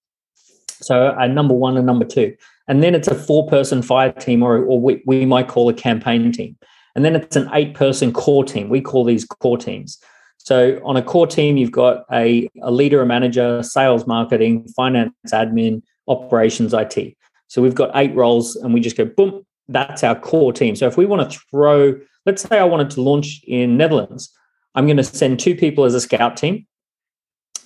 [0.81, 2.35] So a number one and number two.
[2.67, 5.73] And then it's a four person fire team, or, or we, we might call a
[5.73, 6.57] campaign team.
[6.95, 8.69] And then it's an eight person core team.
[8.69, 9.99] We call these core teams.
[10.37, 15.13] So on a core team, you've got a, a leader, a manager, sales, marketing, finance,
[15.31, 17.15] admin, operations, IT.
[17.47, 20.75] So we've got eight roles and we just go, boom, that's our core team.
[20.75, 24.31] So if we want to throw, let's say I wanted to launch in Netherlands,
[24.75, 26.65] I'm going to send two people as a scout team.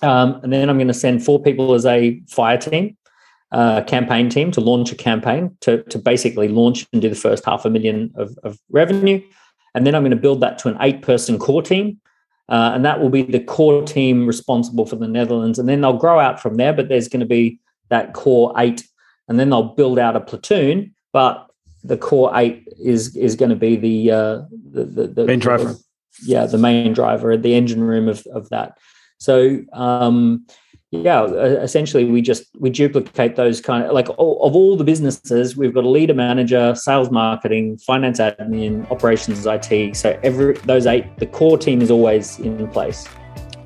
[0.02, 2.96] Um, and then I'm going to send four people as a fire team,
[3.52, 7.44] uh, campaign team to launch a campaign to, to basically launch and do the first
[7.44, 9.22] half a million of, of revenue.
[9.74, 12.00] And then I'm going to build that to an eight person core team.
[12.48, 15.58] Uh, and that will be the core team responsible for the Netherlands.
[15.58, 18.86] And then they'll grow out from there, but there's going to be that core eight.
[19.28, 20.94] And then they'll build out a platoon.
[21.12, 21.46] But
[21.82, 25.72] the core eight is is going to be the uh, the, the, the main driver.
[25.72, 25.82] The,
[26.22, 28.78] yeah the main driver the engine room of, of that.
[29.18, 30.46] So um,
[30.90, 35.56] yeah essentially we just we duplicate those kind of like all, of all the businesses
[35.56, 41.04] we've got a leader manager sales marketing finance admin operations it so every those eight
[41.18, 43.08] the core team is always in place.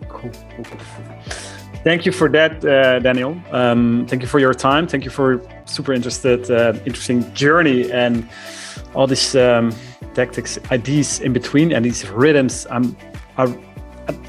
[0.09, 0.80] Cool, cool, cool.
[1.84, 3.40] thank you for that uh, daniel.
[3.53, 4.86] Um, thank you for your time.
[4.86, 8.28] Thank you for super interested uh, interesting journey and
[8.94, 9.72] all this um,
[10.14, 12.66] tactics, ideas in between, and these rhythms.
[12.70, 12.96] I'm,
[13.36, 13.54] I,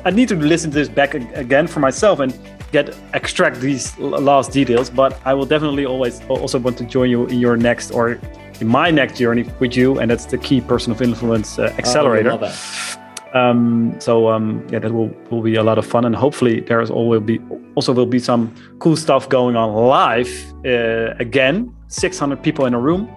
[0.06, 2.38] I need to listen to this back again for myself and
[2.72, 4.90] get extract these last details.
[4.90, 8.20] But I will definitely always also want to join you in your next or
[8.60, 12.38] in my next journey with you, and that's the key person of influence uh, accelerator.
[12.40, 12.98] Oh,
[13.34, 16.92] um, so um, yeah, that will, will be a lot of fun, and hopefully there's
[16.92, 17.40] all will be
[17.76, 20.30] also will be some cool stuff going on live
[20.66, 21.76] uh, again.
[21.88, 23.10] 600 people in a room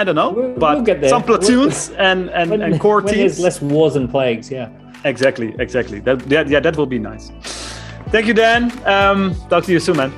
[0.00, 3.38] I don't know, we'll, but we'll some platoons we'll, and and, when, and core teams.
[3.38, 4.70] less wars and plagues, yeah.
[5.04, 6.00] Exactly, exactly.
[6.00, 7.30] That yeah, yeah, that will be nice.
[8.08, 8.72] Thank you, Dan.
[8.86, 10.12] Um, talk to you soon, man.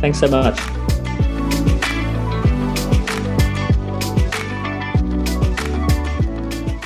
[0.00, 0.87] Thanks so much.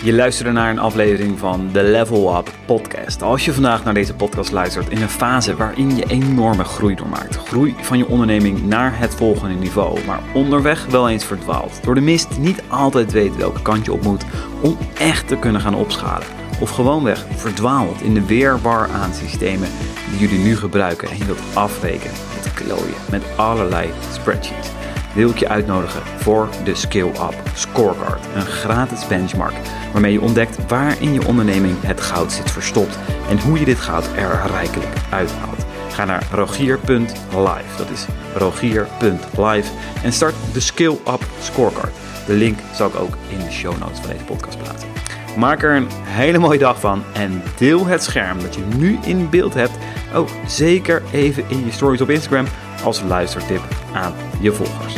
[0.05, 3.23] Je luisterde naar een aflevering van de Level Up podcast.
[3.23, 7.37] Als je vandaag naar deze podcast luistert in een fase waarin je enorme groei doormaakt.
[7.37, 11.85] Groei van je onderneming naar het volgende niveau, maar onderweg wel eens verdwaalt.
[11.85, 14.25] Door de mist niet altijd weet welke kant je op moet
[14.61, 16.27] om echt te kunnen gaan opschalen.
[16.61, 19.69] Of gewoonweg verdwaald in de weerwar aan systemen
[20.11, 24.69] die jullie nu gebruiken en je wilt afrekenen met klooien met allerlei spreadsheets
[25.15, 28.25] wil ik je uitnodigen voor de Skill Up Scorecard.
[28.35, 29.55] Een gratis benchmark
[29.93, 32.99] waarmee je ontdekt waar in je onderneming het goud zit verstopt
[33.29, 35.67] en hoe je dit goud er rijkelijk uithaalt.
[35.89, 39.71] Ga naar rogier.live, dat is rogier.live
[40.03, 41.93] en start de Skill Up Scorecard.
[42.27, 44.89] De link zal ik ook in de show notes van deze podcast plaatsen.
[45.37, 49.31] Maak er een hele mooie dag van en deel het scherm dat je nu in
[49.31, 49.73] beeld hebt
[50.15, 52.47] ook zeker even in je stories op Instagram
[52.85, 53.63] als luistertip
[53.93, 54.95] aan je volgers.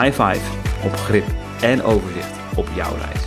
[0.00, 0.40] High five
[0.84, 1.24] op grip
[1.60, 3.25] en overzicht op jouw reis.